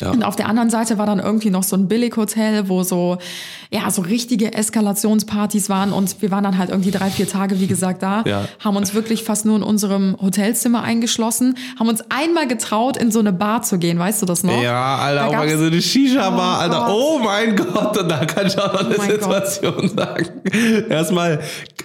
[0.00, 0.12] Ja.
[0.12, 3.18] Und auf der anderen Seite war dann irgendwie noch so ein Billighotel, wo so,
[3.70, 5.92] ja, so richtige Eskalationspartys waren.
[5.92, 8.44] Und wir waren dann halt irgendwie drei, vier Tage, wie gesagt, da, Ja.
[8.60, 13.18] haben uns wirklich fast nur in unserem Hotelzimmer eingeschlossen, haben uns einmal getraut, in so
[13.18, 14.62] eine Bar zu gehen, weißt du das noch?
[14.62, 16.78] Ja, Alter, Da auch so eine Shisha-Bar, Oh Alter.
[16.86, 16.94] Gott.
[16.94, 20.26] Oh mein Gott, und da kann ich auch noch eine Oh Situation sagen.
[20.88, 21.40] Erstmal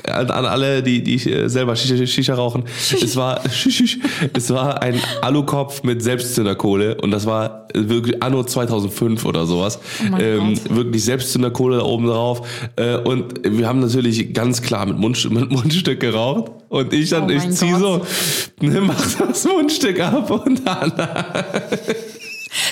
[0.07, 2.63] an, an alle, die, die äh, selber Shisha, Shisha rauchen.
[3.01, 3.41] Es war,
[4.33, 9.79] es war ein Alukopf mit Selbstzünderkohle und das war wirklich wirklich anno 2005 oder sowas.
[10.11, 12.47] Oh ähm, wirklich Selbstzünder Kohle da oben drauf.
[12.75, 16.51] Äh, und wir haben natürlich ganz klar mit, Mund, mit Mundstück geraucht.
[16.69, 17.79] Und ich dann, Oh ich zieh Gott.
[17.79, 18.01] so,
[18.65, 20.91] ne, mach das Mundstück ab und dann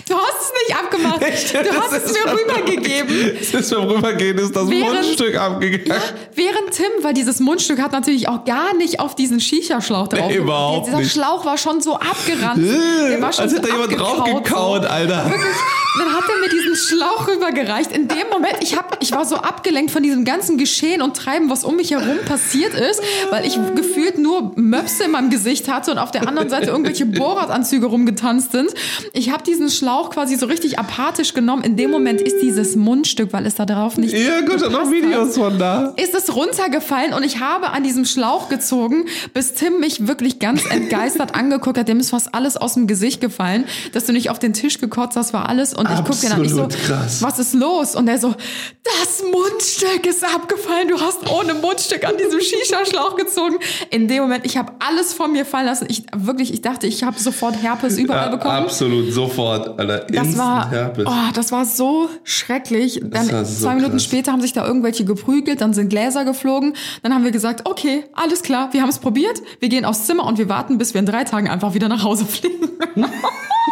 [0.08, 1.22] Du hast es nicht abgemacht.
[1.22, 1.54] Echt?
[1.54, 3.38] Du Das hast es mir rübergegeben.
[3.40, 6.02] Es ist beim Rübergehen ist das Während- Mundstück abgegangen.
[6.36, 10.28] Während Tim, weil dieses Mundstück hat natürlich auch gar nicht auf diesen Shisha-Schlauch drauf.
[10.28, 11.12] Nee, überhaupt Dieser nicht.
[11.12, 12.62] Schlauch war schon so abgeranzt.
[13.10, 14.88] Der war schon Als so hätte da jemand draufgekaut, so.
[14.90, 15.26] Alter.
[15.30, 15.56] Wirklich.
[16.00, 17.92] Dann hat er mir diesen Schlauch rübergereicht.
[17.92, 21.50] In dem Moment, ich, hab, ich war so abgelenkt von diesem ganzen Geschehen und Treiben,
[21.50, 25.92] was um mich herum passiert ist, weil ich gefühlt nur Möpse in meinem Gesicht hatte
[25.92, 28.72] und auf der anderen Seite irgendwelche Bohrradanzüge rumgetanzt sind.
[29.12, 31.64] Ich habe diesen Schlauch quasi so richtig apathisch genommen.
[31.64, 35.36] In dem Moment ist dieses Mundstück, weil es da drauf nicht Ja, gut, noch Videos
[35.36, 35.94] von da.
[35.98, 40.64] ist es runtergefallen und ich habe an diesem Schlauch gezogen, bis Tim mich wirklich ganz
[40.70, 41.88] entgeistert angeguckt hat.
[41.88, 45.16] Dem ist fast alles aus dem Gesicht gefallen, dass du nicht auf den Tisch gekotzt
[45.18, 45.74] hast, war alles.
[45.74, 47.22] Und ich guck den an, ich so, krass.
[47.22, 47.96] was ist los?
[47.96, 48.34] Und er so,
[48.84, 50.88] das Mundstück ist abgefallen.
[50.90, 53.58] Du hast ohne Mundstück an diesem Shisha-Schlauch gezogen.
[53.90, 55.86] In dem Moment, ich habe alles von mir fallen lassen.
[55.90, 58.56] Ich wirklich, ich dachte, ich habe sofort Herpes überall bekommen.
[58.66, 60.06] absolut, sofort, Alter.
[60.08, 61.06] Das Instant war, Herpes.
[61.08, 63.02] oh, das war so schrecklich.
[63.04, 64.04] Dann so zwei Minuten krass.
[64.04, 66.74] später haben sich da irgendwelche geprügelt, dann sind Gläser geflogen.
[67.04, 69.42] Dann haben wir gesagt, okay, alles klar, wir haben es probiert.
[69.60, 72.04] Wir gehen aufs Zimmer und wir warten, bis wir in drei Tagen einfach wieder nach
[72.04, 72.70] Hause fliegen.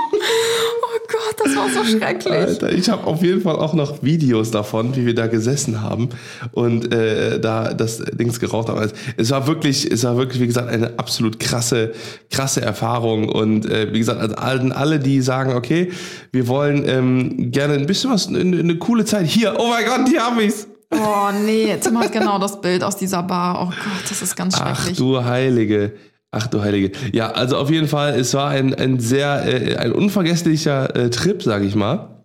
[1.09, 2.33] oh Gott, das war so schrecklich.
[2.33, 6.09] Alter, ich habe auf jeden Fall auch noch Videos davon, wie wir da gesessen haben
[6.51, 8.79] und äh, da das Dings geraucht haben.
[8.79, 11.93] Also, es war wirklich, es war wirklich, wie gesagt, eine absolut krasse,
[12.29, 13.29] krasse Erfahrung.
[13.29, 15.91] Und äh, wie gesagt, also allen, alle, die sagen, okay,
[16.31, 19.25] wir wollen ähm, gerne ein bisschen was, eine, eine coole Zeit.
[19.27, 20.67] Hier, oh mein Gott, hier hab ich's.
[20.91, 23.61] Oh nee, Tim hat genau das Bild aus dieser Bar.
[23.61, 24.97] Oh Gott, das ist ganz Ach schrecklich.
[24.97, 25.93] du Heilige.
[26.31, 26.91] Ach du Heilige.
[27.11, 31.41] Ja, also auf jeden Fall, es war ein, ein sehr, äh, ein unvergesslicher äh, Trip,
[31.41, 32.23] sag ich mal.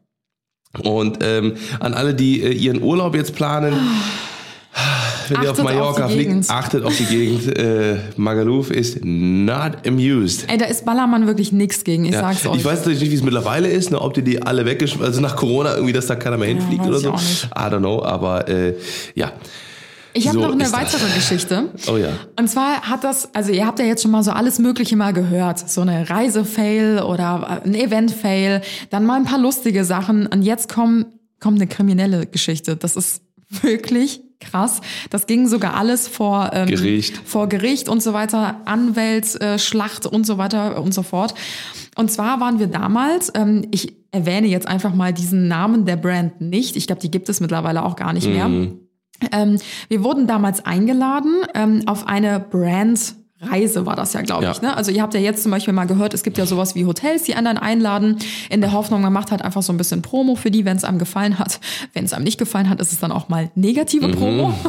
[0.82, 3.72] Und ähm, an alle, die äh, ihren Urlaub jetzt planen,
[5.28, 6.50] wenn ihr auf Achtet auf Mallorca fliegt, Gegend.
[6.50, 7.56] achtet auf die Gegend.
[7.64, 10.44] Äh, Magaluf ist not amused.
[10.48, 12.56] Ey, da ist Ballermann wirklich nix gegen, ich Ja, sag's euch.
[12.58, 15.20] ich weiß natürlich nicht, wie es mittlerweile ist, ne, ob die die alle weggeschmissen, also
[15.22, 17.10] nach Corona irgendwie, dass da keiner mehr hinfliegt oder so.
[17.10, 18.74] I don't know, aber äh,
[19.14, 19.32] ja.
[20.16, 20.80] Ich habe So noch eine ist das.
[20.80, 21.70] weitere Geschichte.
[21.92, 22.10] Oh ja.
[22.38, 25.12] Und zwar hat das, also ihr habt ja jetzt schon mal so alles Mögliche mal
[25.12, 25.68] gehört.
[25.68, 30.26] So eine Reise-Fail oder ein Event-Fail, dann mal ein paar lustige Sachen.
[30.28, 31.06] Und jetzt kommt,
[31.40, 32.76] kommt eine kriminelle Geschichte.
[32.76, 33.22] Das ist
[33.62, 34.80] wirklich krass.
[35.10, 37.20] Das ging sogar alles vor ähm, Gericht.
[37.24, 41.34] vor Gericht und so weiter, Anwältsschlacht äh, und so weiter und so fort.
[41.96, 46.40] Und zwar waren wir damals, ähm, ich erwähne jetzt einfach mal diesen Namen der Brand
[46.40, 46.76] nicht.
[46.76, 48.48] Ich glaube, die gibt es mittlerweile auch gar nicht mehr.
[49.32, 49.58] Ähm,
[49.88, 54.52] wir wurden damals eingeladen ähm, auf eine Brand-Reise war das ja, glaube Ja.
[54.52, 54.62] ich.
[54.62, 54.76] Ne?
[54.76, 57.24] Also ihr habt ja jetzt zum Beispiel mal gehört, es gibt ja sowas wie Hotels,
[57.24, 58.18] die anderen einladen,
[58.50, 60.84] in der Hoffnung, man macht halt einfach so ein bisschen Promo für die, wenn es
[60.84, 61.60] einem gefallen hat.
[61.92, 64.54] Wenn es einem nicht gefallen hat, ist es dann auch mal negative Promo.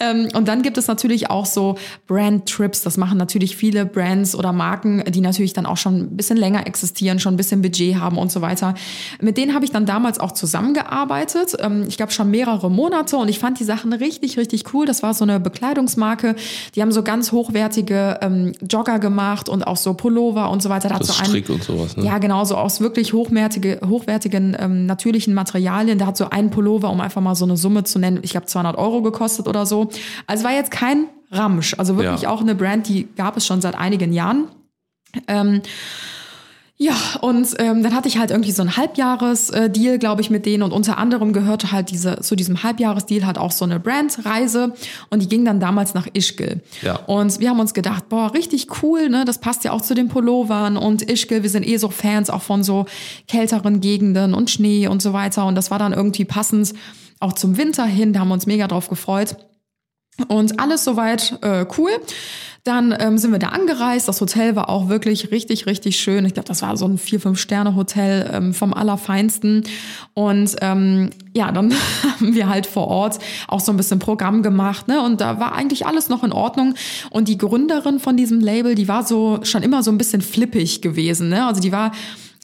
[0.00, 1.76] Ähm, und dann gibt es natürlich auch so
[2.06, 2.82] Brand-Trips.
[2.82, 6.66] Das machen natürlich viele Brands oder Marken, die natürlich dann auch schon ein bisschen länger
[6.66, 8.74] existieren, schon ein bisschen Budget haben und so weiter.
[9.20, 11.56] Mit denen habe ich dann damals auch zusammengearbeitet.
[11.60, 14.86] Ähm, ich glaube schon mehrere Monate und ich fand die Sachen richtig, richtig cool.
[14.86, 16.36] Das war so eine Bekleidungsmarke.
[16.74, 20.88] Die haben so ganz hochwertige ähm, Jogger gemacht und auch so Pullover und so weiter.
[20.88, 22.04] Da Das so Strick und sowas, ne?
[22.04, 25.98] ja, genau, so aus wirklich hochwertige, hochwertigen, ähm, natürlichen Materialien.
[25.98, 28.46] Da hat so ein Pullover, um einfach mal so eine Summe zu nennen, ich glaube
[28.46, 29.85] 200 Euro gekostet oder so.
[30.26, 31.74] Also war jetzt kein Ramsch.
[31.78, 32.30] Also wirklich Ja.
[32.30, 34.48] auch eine Brand, die gab es schon seit einigen Jahren.
[35.28, 35.62] Ähm,
[36.78, 40.62] ja, und ähm, dann hatte ich halt irgendwie so einen Halbjahres-Deal, glaube ich, mit denen.
[40.62, 44.74] Und unter anderem gehörte halt diese, zu diesem Halbjahres-Deal halt auch so eine Brandreise.
[45.08, 46.60] Und die ging dann damals nach Ischgl.
[46.82, 46.96] Ja.
[47.06, 49.24] Und wir haben uns gedacht, boah, richtig cool, ne?
[49.24, 51.42] Das passt ja auch zu den Pullovern und Ischgl.
[51.42, 52.84] Wir sind eh so Fans auch von so
[53.26, 55.46] kälteren Gegenden und Schnee und so weiter.
[55.46, 56.74] Und das war dann irgendwie passend
[57.20, 58.12] auch zum Winter hin.
[58.12, 59.36] Da haben wir uns mega drauf gefreut.
[60.28, 61.90] Und alles soweit äh, cool.
[62.64, 64.08] Dann ähm, sind wir da angereist.
[64.08, 66.24] Das Hotel war auch wirklich richtig, richtig schön.
[66.24, 69.62] Ich glaube, das war so ein vier, fünf Sterne Hotel ähm, vom allerfeinsten.
[70.14, 74.88] Und ähm, ja, dann haben wir halt vor Ort auch so ein bisschen Programm gemacht.
[74.88, 75.00] Ne?
[75.00, 76.74] Und da war eigentlich alles noch in Ordnung.
[77.10, 80.82] Und die Gründerin von diesem Label, die war so schon immer so ein bisschen flippig
[80.82, 81.28] gewesen.
[81.28, 81.46] Ne?
[81.46, 81.92] Also die war,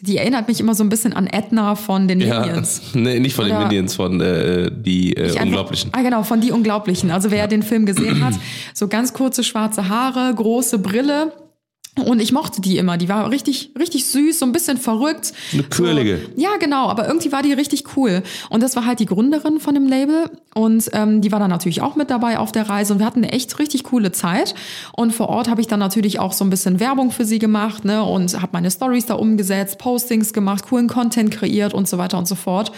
[0.04, 2.82] die erinnert mich immer so ein bisschen an Edna von den Ja, Minions.
[2.94, 5.90] nee, nicht von den Oder- Minions, von äh, die äh, Ich einfach- Unglaublichen.
[5.94, 7.10] Ah, genau, von die Unglaublichen.
[7.12, 8.34] Also wer den Film gesehen hat,
[8.74, 11.32] so ganz kurze schwarze Haare, große Brille.
[11.94, 12.96] Und ich mochte die immer.
[12.96, 15.34] Die war richtig, richtig süß, so ein bisschen verrückt.
[15.52, 16.20] Eine quirlige.
[16.34, 16.88] So, ja, genau.
[16.88, 18.22] Aber irgendwie war die richtig cool.
[18.48, 20.30] Und das war halt die Gründerin von dem Label.
[20.54, 22.94] Und ähm, die war dann natürlich auch mit dabei auf der Reise.
[22.94, 24.54] Und wir hatten eine echt richtig coole Zeit.
[24.96, 27.84] Und vor Ort habe ich dann natürlich auch so ein bisschen Werbung für sie gemacht
[27.84, 28.02] ne?
[28.02, 32.26] und habe meine Stories da umgesetzt, Postings gemacht, coolen Content kreiert und so weiter und
[32.26, 32.72] so fort.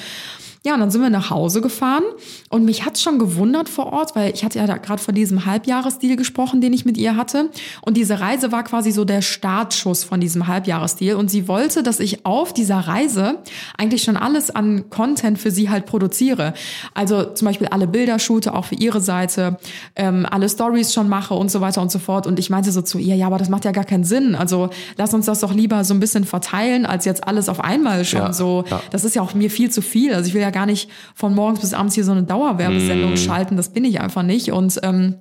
[0.67, 2.05] Ja, und dann sind wir nach Hause gefahren
[2.49, 6.17] und mich hat's schon gewundert vor Ort, weil ich hatte ja gerade von diesem Halbjahresdeal
[6.17, 7.51] gesprochen, den ich mit ihr hatte.
[7.83, 11.17] Und diese Reise war quasi so der Startschuss von diesem Halbjahresdeal.
[11.17, 13.41] Und sie wollte, dass ich auf dieser Reise
[13.77, 16.55] eigentlich schon alles an Content für sie halt produziere.
[16.95, 19.59] Also zum Beispiel alle Bilder shoote, auch für ihre Seite,
[19.97, 22.27] ähm, alle Stories schon mache und so weiter und so fort.
[22.27, 24.35] Und ich meinte so zu ihr, ja, aber das macht ja gar keinen Sinn.
[24.35, 28.07] Also lass uns das doch lieber so ein bisschen verteilen, als jetzt alles auf einmal
[28.07, 28.65] schon Ja, so.
[28.71, 28.81] ja.
[28.91, 30.15] Das ist ja auch mir viel zu viel.
[30.15, 33.17] Also ich will ja gar nicht von morgens bis abends hier so eine Dauerwerbesendung Mhm.
[33.19, 33.57] schalten.
[33.59, 34.51] Das bin ich einfach nicht.
[34.53, 35.17] Und ähm,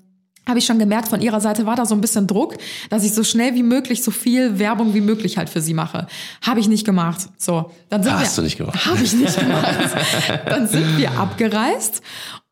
[0.47, 2.55] habe ich schon gemerkt, von ihrer Seite war da so ein bisschen Druck,
[2.89, 6.05] dass ich so schnell wie möglich so viel Werbung wie möglich halt für sie mache.
[6.45, 7.29] Habe ich nicht gemacht.
[7.38, 8.86] So, dann sind Hast wir, du nicht gemacht.
[8.86, 9.65] Habe ich nicht gemacht.
[10.45, 12.01] dann sind wir abgereist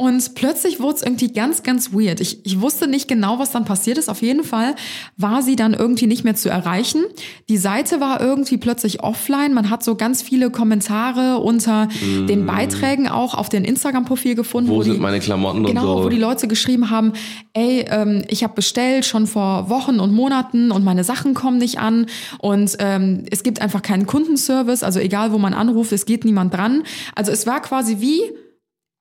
[0.01, 2.19] und plötzlich wurde es irgendwie ganz, ganz weird.
[2.21, 4.09] Ich, ich wusste nicht genau, was dann passiert ist.
[4.09, 4.75] Auf jeden Fall
[5.17, 7.03] war sie dann irgendwie nicht mehr zu erreichen.
[7.49, 9.53] Die Seite war irgendwie plötzlich offline.
[9.53, 14.71] Man hat so ganz viele Kommentare unter den Beiträgen auch auf den Instagram-Profil gefunden.
[14.71, 14.73] Mm.
[14.73, 16.03] Wo die- sind meine Klamotten Genau, und so?
[16.05, 17.13] wo die Leute geschrieben haben,
[17.53, 21.77] ey, ähm, ich habe bestellt schon vor Wochen und Monaten und meine Sachen kommen nicht
[21.79, 22.07] an
[22.39, 26.53] und ähm, es gibt einfach keinen Kundenservice, also egal wo man anruft, es geht niemand
[26.55, 26.83] dran.
[27.15, 28.21] Also es war quasi wie,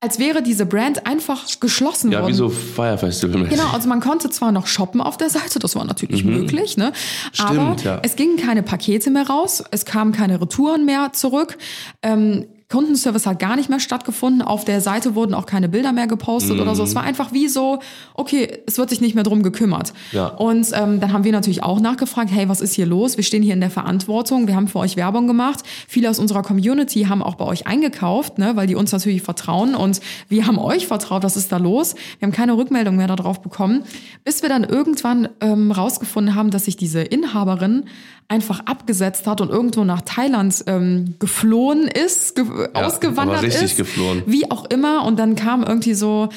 [0.03, 2.31] als wäre diese Brand einfach geschlossen ja, worden.
[2.31, 3.43] wie so Fire Festival.
[3.47, 6.91] Genau, also man konnte zwar noch shoppen auf der Seite, das war natürlich möglich, ne?
[7.37, 7.57] Aber Mhm.
[7.77, 7.99] Stimmt, ja.
[8.01, 11.57] es gingen keine Pakete mehr raus, es kamen keine Retouren mehr zurück.
[12.01, 14.41] Ähm, Kundenservice hat gar nicht mehr stattgefunden.
[14.41, 16.75] Auf der Seite wurden auch keine Bilder mehr gepostet oder Mhm.
[16.75, 16.83] so.
[16.83, 17.79] Es war einfach wie so,
[18.13, 19.93] okay, es wird sich nicht mehr drum gekümmert.
[20.11, 20.27] Ja.
[20.27, 23.17] Und ähm, dann haben wir natürlich auch nachgefragt, hey, was ist hier los?
[23.17, 25.59] Wir stehen hier in der Verantwortung, wir haben für euch Werbung gemacht.
[25.87, 29.75] Viele aus unserer Community haben auch bei euch eingekauft, ne, weil die uns natürlich vertrauen
[29.75, 29.99] und
[30.29, 31.95] wir haben euch vertraut, was ist da los?
[32.19, 33.83] Wir haben keine Rückmeldung mehr darauf bekommen,
[34.23, 37.83] bis wir dann irgendwann ähm, rausgefunden haben, dass sich diese Inhaberin
[38.27, 43.77] einfach abgesetzt hat und irgendwo nach Thailand ähm, geflohen ist, ge ausgewandert aber richtig ist.
[43.77, 44.23] geflohen.
[44.25, 45.05] Wie auch immer.
[45.05, 46.29] Und dann kam irgendwie so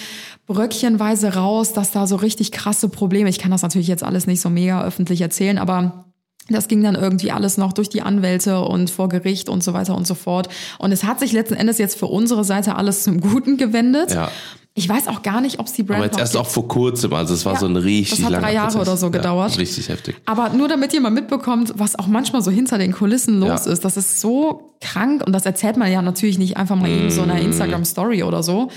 [0.47, 4.41] bröckchenweise raus, dass da so richtig krasse Probleme, ich kann das natürlich jetzt alles nicht
[4.41, 6.05] so mega öffentlich erzählen, aber
[6.49, 9.97] das ging dann irgendwie alles noch durch die Anwälte und vor Gericht und so weiter
[9.97, 10.49] und so fort.
[10.79, 14.13] Und es hat sich letzten Endes jetzt für unsere Seite alles zum Guten gewendet.
[14.13, 14.31] Ja.
[14.77, 16.45] Ich weiß auch gar nicht, ob es die Brand Aber jetzt erst gibt.
[16.45, 18.69] auch vor kurzem, also es war Ja, so ein richtig das hat langer drei Jahre
[18.73, 18.89] Prozess.
[18.89, 19.57] oder so Ja, gedauert.
[19.59, 20.17] richtig heftig.
[20.27, 23.73] Aber nur damit ihr mal mitbekommt, was auch manchmal so hinter den Kulissen los Ja.
[23.73, 23.85] ist.
[23.85, 27.21] Das ist so krank und das erzählt man ja natürlich nicht einfach mal eben so
[27.23, 27.31] Mm.
[27.31, 28.69] einer Instagram-Story oder so.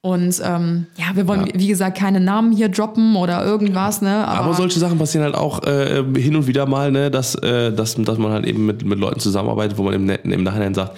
[0.00, 4.26] Und ähm, ja, wir wollen, wie gesagt, keine Namen hier droppen oder irgendwas, ne?
[4.28, 7.72] Aber, Aber solche Sachen passieren halt auch äh, hin und wieder mal, ne, dass, äh,
[7.72, 10.94] dass, dass man halt eben mit, mit Leuten zusammenarbeitet, wo man im, im Nachhinein sagt,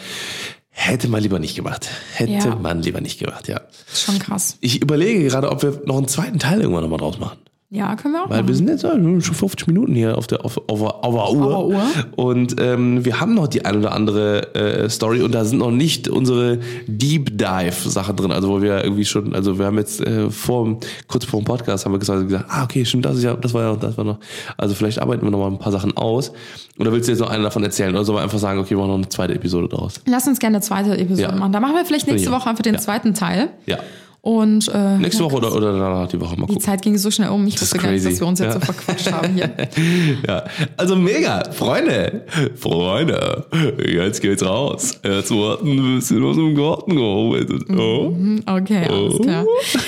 [0.77, 1.89] hätte man lieber nicht gemacht.
[2.15, 2.55] Hätte Ja.
[2.55, 3.63] man lieber nicht gemacht, ja.
[3.93, 4.59] schon krass.
[4.61, 7.39] Ich überlege gerade, ob wir noch einen zweiten Teil irgendwann nochmal draus machen.
[7.77, 8.49] Ja, können wir auch Weil machen.
[8.49, 11.55] wir sind jetzt äh, schon 50 Minuten hier auf der, auf, auf, auf Uhr.
[11.57, 11.83] Auf Uhr.
[12.17, 15.71] Und ähm, wir haben noch die ein oder andere äh, Story und da sind noch
[15.71, 18.33] nicht unsere Deep Dive Sachen drin.
[18.33, 21.85] Also wo wir irgendwie schon, also wir haben jetzt äh, vor, kurz vor dem Podcast
[21.85, 24.05] haben wir gesagt, gesagt, ah okay, stimmt, das ist ja, das war ja, das war
[24.05, 24.19] noch.
[24.57, 26.33] Also vielleicht arbeiten wir noch mal ein paar Sachen aus.
[26.79, 27.95] Oder willst du jetzt noch eine davon erzählen?
[27.95, 30.01] Oder sollen wir einfach sagen, okay, wir machen noch eine zweite Episode draus?
[30.07, 31.35] Lass uns gerne eine zweite Episode Ja.
[31.35, 31.53] machen.
[31.53, 32.31] Da machen wir vielleicht nächste.
[32.31, 32.81] Woche einfach den Ja.
[32.81, 33.49] zweiten Teil.
[33.67, 33.79] Ja.
[34.27, 36.61] Und äh, Nächste Woche oder, oder danach die Woche mal die gucken.
[36.61, 37.47] Zeit ging so schnell um.
[37.47, 38.61] Ich ist wusste gar nicht, dass wir uns jetzt Ja.
[38.61, 39.51] so verquatscht haben hier.
[40.27, 40.43] Ja,
[40.77, 42.25] also mega, Freunde,
[42.57, 43.47] Freunde,
[43.87, 44.99] jetzt geht's raus.
[45.05, 47.49] Jetzt warten ein bisschen aus dem Garten geholt.
[47.71, 48.13] Oh.
[48.47, 49.45] Okay, alles klar.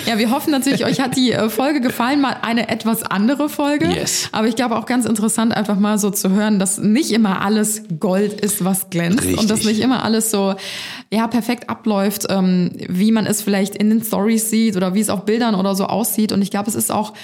[0.07, 3.87] Ja, wir hoffen natürlich, euch hat die äh, Folge gefallen, mal eine etwas andere Folge.
[3.87, 4.29] Yes.
[4.31, 7.83] Aber ich glaube auch ganz interessant, einfach mal so zu hören, dass nicht immer alles
[7.99, 9.41] Gold ist, was glänzt Richtig.
[9.41, 10.55] und dass nicht immer alles so
[11.13, 15.09] ja perfekt abläuft, ähm, wie man es vielleicht in den Stories sieht oder wie es
[15.09, 16.33] auf Bildern oder so aussieht.
[16.33, 17.15] Und ich glaube, es ist auch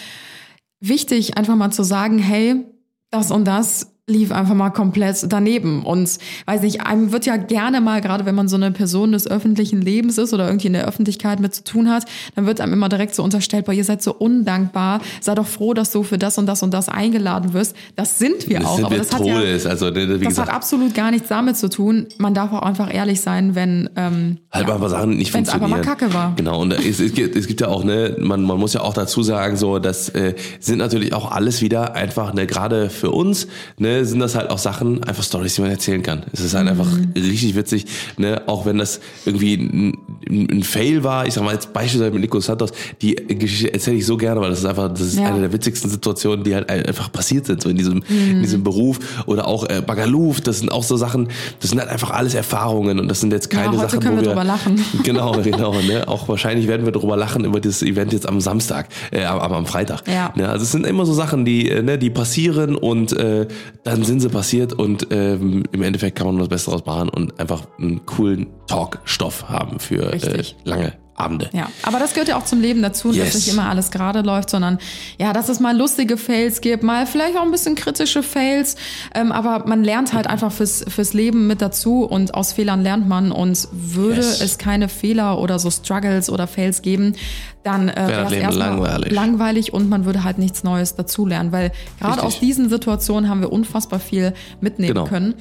[0.81, 2.65] wichtig, einfach mal zu sagen, hey,
[3.11, 5.83] das und das lief einfach mal komplett daneben.
[5.83, 9.27] Und weiß nicht, einem wird ja gerne mal, gerade wenn man so eine Person des
[9.27, 12.75] öffentlichen Lebens ist oder irgendwie in der Öffentlichkeit mit zu tun hat, dann wird einem
[12.75, 16.19] immer direkt so unterstellt, boah, ihr seid so undankbar, sei doch froh, dass du für
[16.19, 17.75] das und das und das eingeladen wirst.
[17.97, 19.37] Das sind wir Das auch, sind aber wir das hat ja.
[19.37, 22.07] Also, ne, wie das hat gesagt, absolut gar nichts damit zu tun.
[22.19, 25.67] Man darf auch einfach ehrlich sein, wenn ähm, halt ja, einfach Sachen nicht wenn's einfach
[25.67, 25.97] funktionieren.
[25.97, 26.35] mal Kacke war.
[26.37, 28.93] Genau, und es, es, gibt, es gibt ja auch, ne, man, man muss ja auch
[28.93, 33.47] dazu sagen, so, das äh, sind natürlich auch alles wieder einfach, ne, gerade für uns,
[33.79, 36.23] ne, sind das halt auch Sachen, einfach Stories, die man erzählen kann.
[36.33, 37.13] Es ist halt einfach Mhm.
[37.15, 37.87] richtig witzig,
[38.19, 39.97] ne, auch wenn das irgendwie ein,
[40.29, 42.71] ein Fail war, ich sag mal jetzt beispielsweise mit Nico Santos,
[43.03, 45.27] die Geschichte erzähle ich so gerne, weil das ist einfach, das ist Ja.
[45.27, 48.99] eine der witzigsten Situationen, die halt einfach passiert sind, so in diesem, in diesem Beruf
[49.27, 51.29] oder auch äh, Bagaluf, das sind auch so Sachen,
[51.61, 54.17] das sind halt einfach alles Erfahrungen und das sind jetzt keine Ja, heute Sachen, können
[54.17, 54.85] wo wir wir drüber lachen.
[55.05, 55.75] Genau, genau.
[55.83, 56.09] Ne?
[56.09, 59.67] Auch wahrscheinlich werden wir drüber lachen über das Event jetzt am Samstag, äh, am, am
[59.67, 60.03] Freitag.
[60.09, 60.33] Ja.
[60.37, 60.49] Ne?
[60.49, 63.47] Also es sind immer so Sachen, die, äh, ne, die passieren und äh,
[63.85, 67.11] dann sind sie passiert und ähm, im Endeffekt kann man nur das Beste draus machen
[67.11, 71.49] und einfach einen coolen Talkstoff haben für äh, lange Abende.
[71.53, 73.27] Ja, aber das gehört ja auch zum Leben dazu, Yes.
[73.27, 74.79] dass nicht immer alles gerade läuft, sondern
[75.19, 78.77] ja, dass es mal lustige Fails gibt, mal vielleicht auch ein bisschen kritische Fails,
[79.15, 83.09] ähm, aber man lernt halt einfach fürs, fürs Leben mit dazu und aus Fehlern lernt
[83.09, 84.41] man und würde Yes.
[84.41, 87.15] es keine Fehler oder so Struggles oder Fails geben,
[87.63, 89.13] dann äh, wäre es Leben erstmal langweilig.
[89.13, 93.53] langweilig und man würde halt nichts Neues dazulernen, weil gerade aus diesen Situationen haben wir
[93.53, 95.07] unfassbar viel mitnehmen Genau.
[95.07, 95.35] können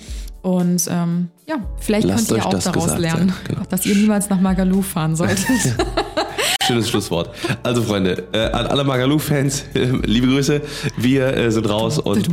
[0.44, 3.34] und ähm, ja, vielleicht Lasst könnt ihr auch daraus lernen.
[3.48, 3.62] Genau.
[3.70, 5.48] dass ihr niemals nach Magaluf fahren solltet.
[6.68, 7.30] Schönes Schlusswort.
[7.64, 10.62] Also Freunde, äh, an alle Magaluf-Fans, äh, liebe Grüße.
[10.98, 12.30] Wir äh, sind raus und.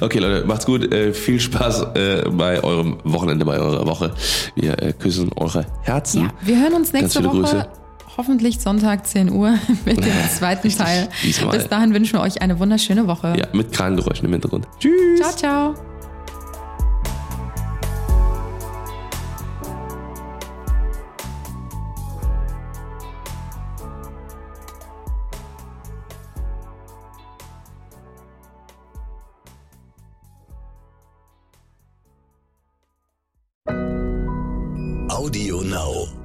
[0.00, 0.92] Okay, Leute, macht's gut.
[0.92, 4.12] Äh, viel Spaß äh, bei eurem Wochenende, bei eurer Woche.
[4.54, 6.22] Wir äh, küssen eure Herzen.
[6.22, 7.40] Ja, wir hören uns nächste Woche.
[7.40, 7.68] Grüße.
[8.18, 9.54] Hoffentlich Sonntag 10 Uhr
[9.84, 11.08] mit dem zweiten richtig, Teil.
[11.22, 11.56] diesmal.
[11.56, 13.34] Bis dahin wünschen wir euch eine wunderschöne Woche.
[13.38, 14.66] Ja, mit Krangeräuschen im Hintergrund.
[14.80, 15.20] Tschüss.
[15.20, 15.74] Ciao, ciao.
[35.08, 36.17] Audio Now.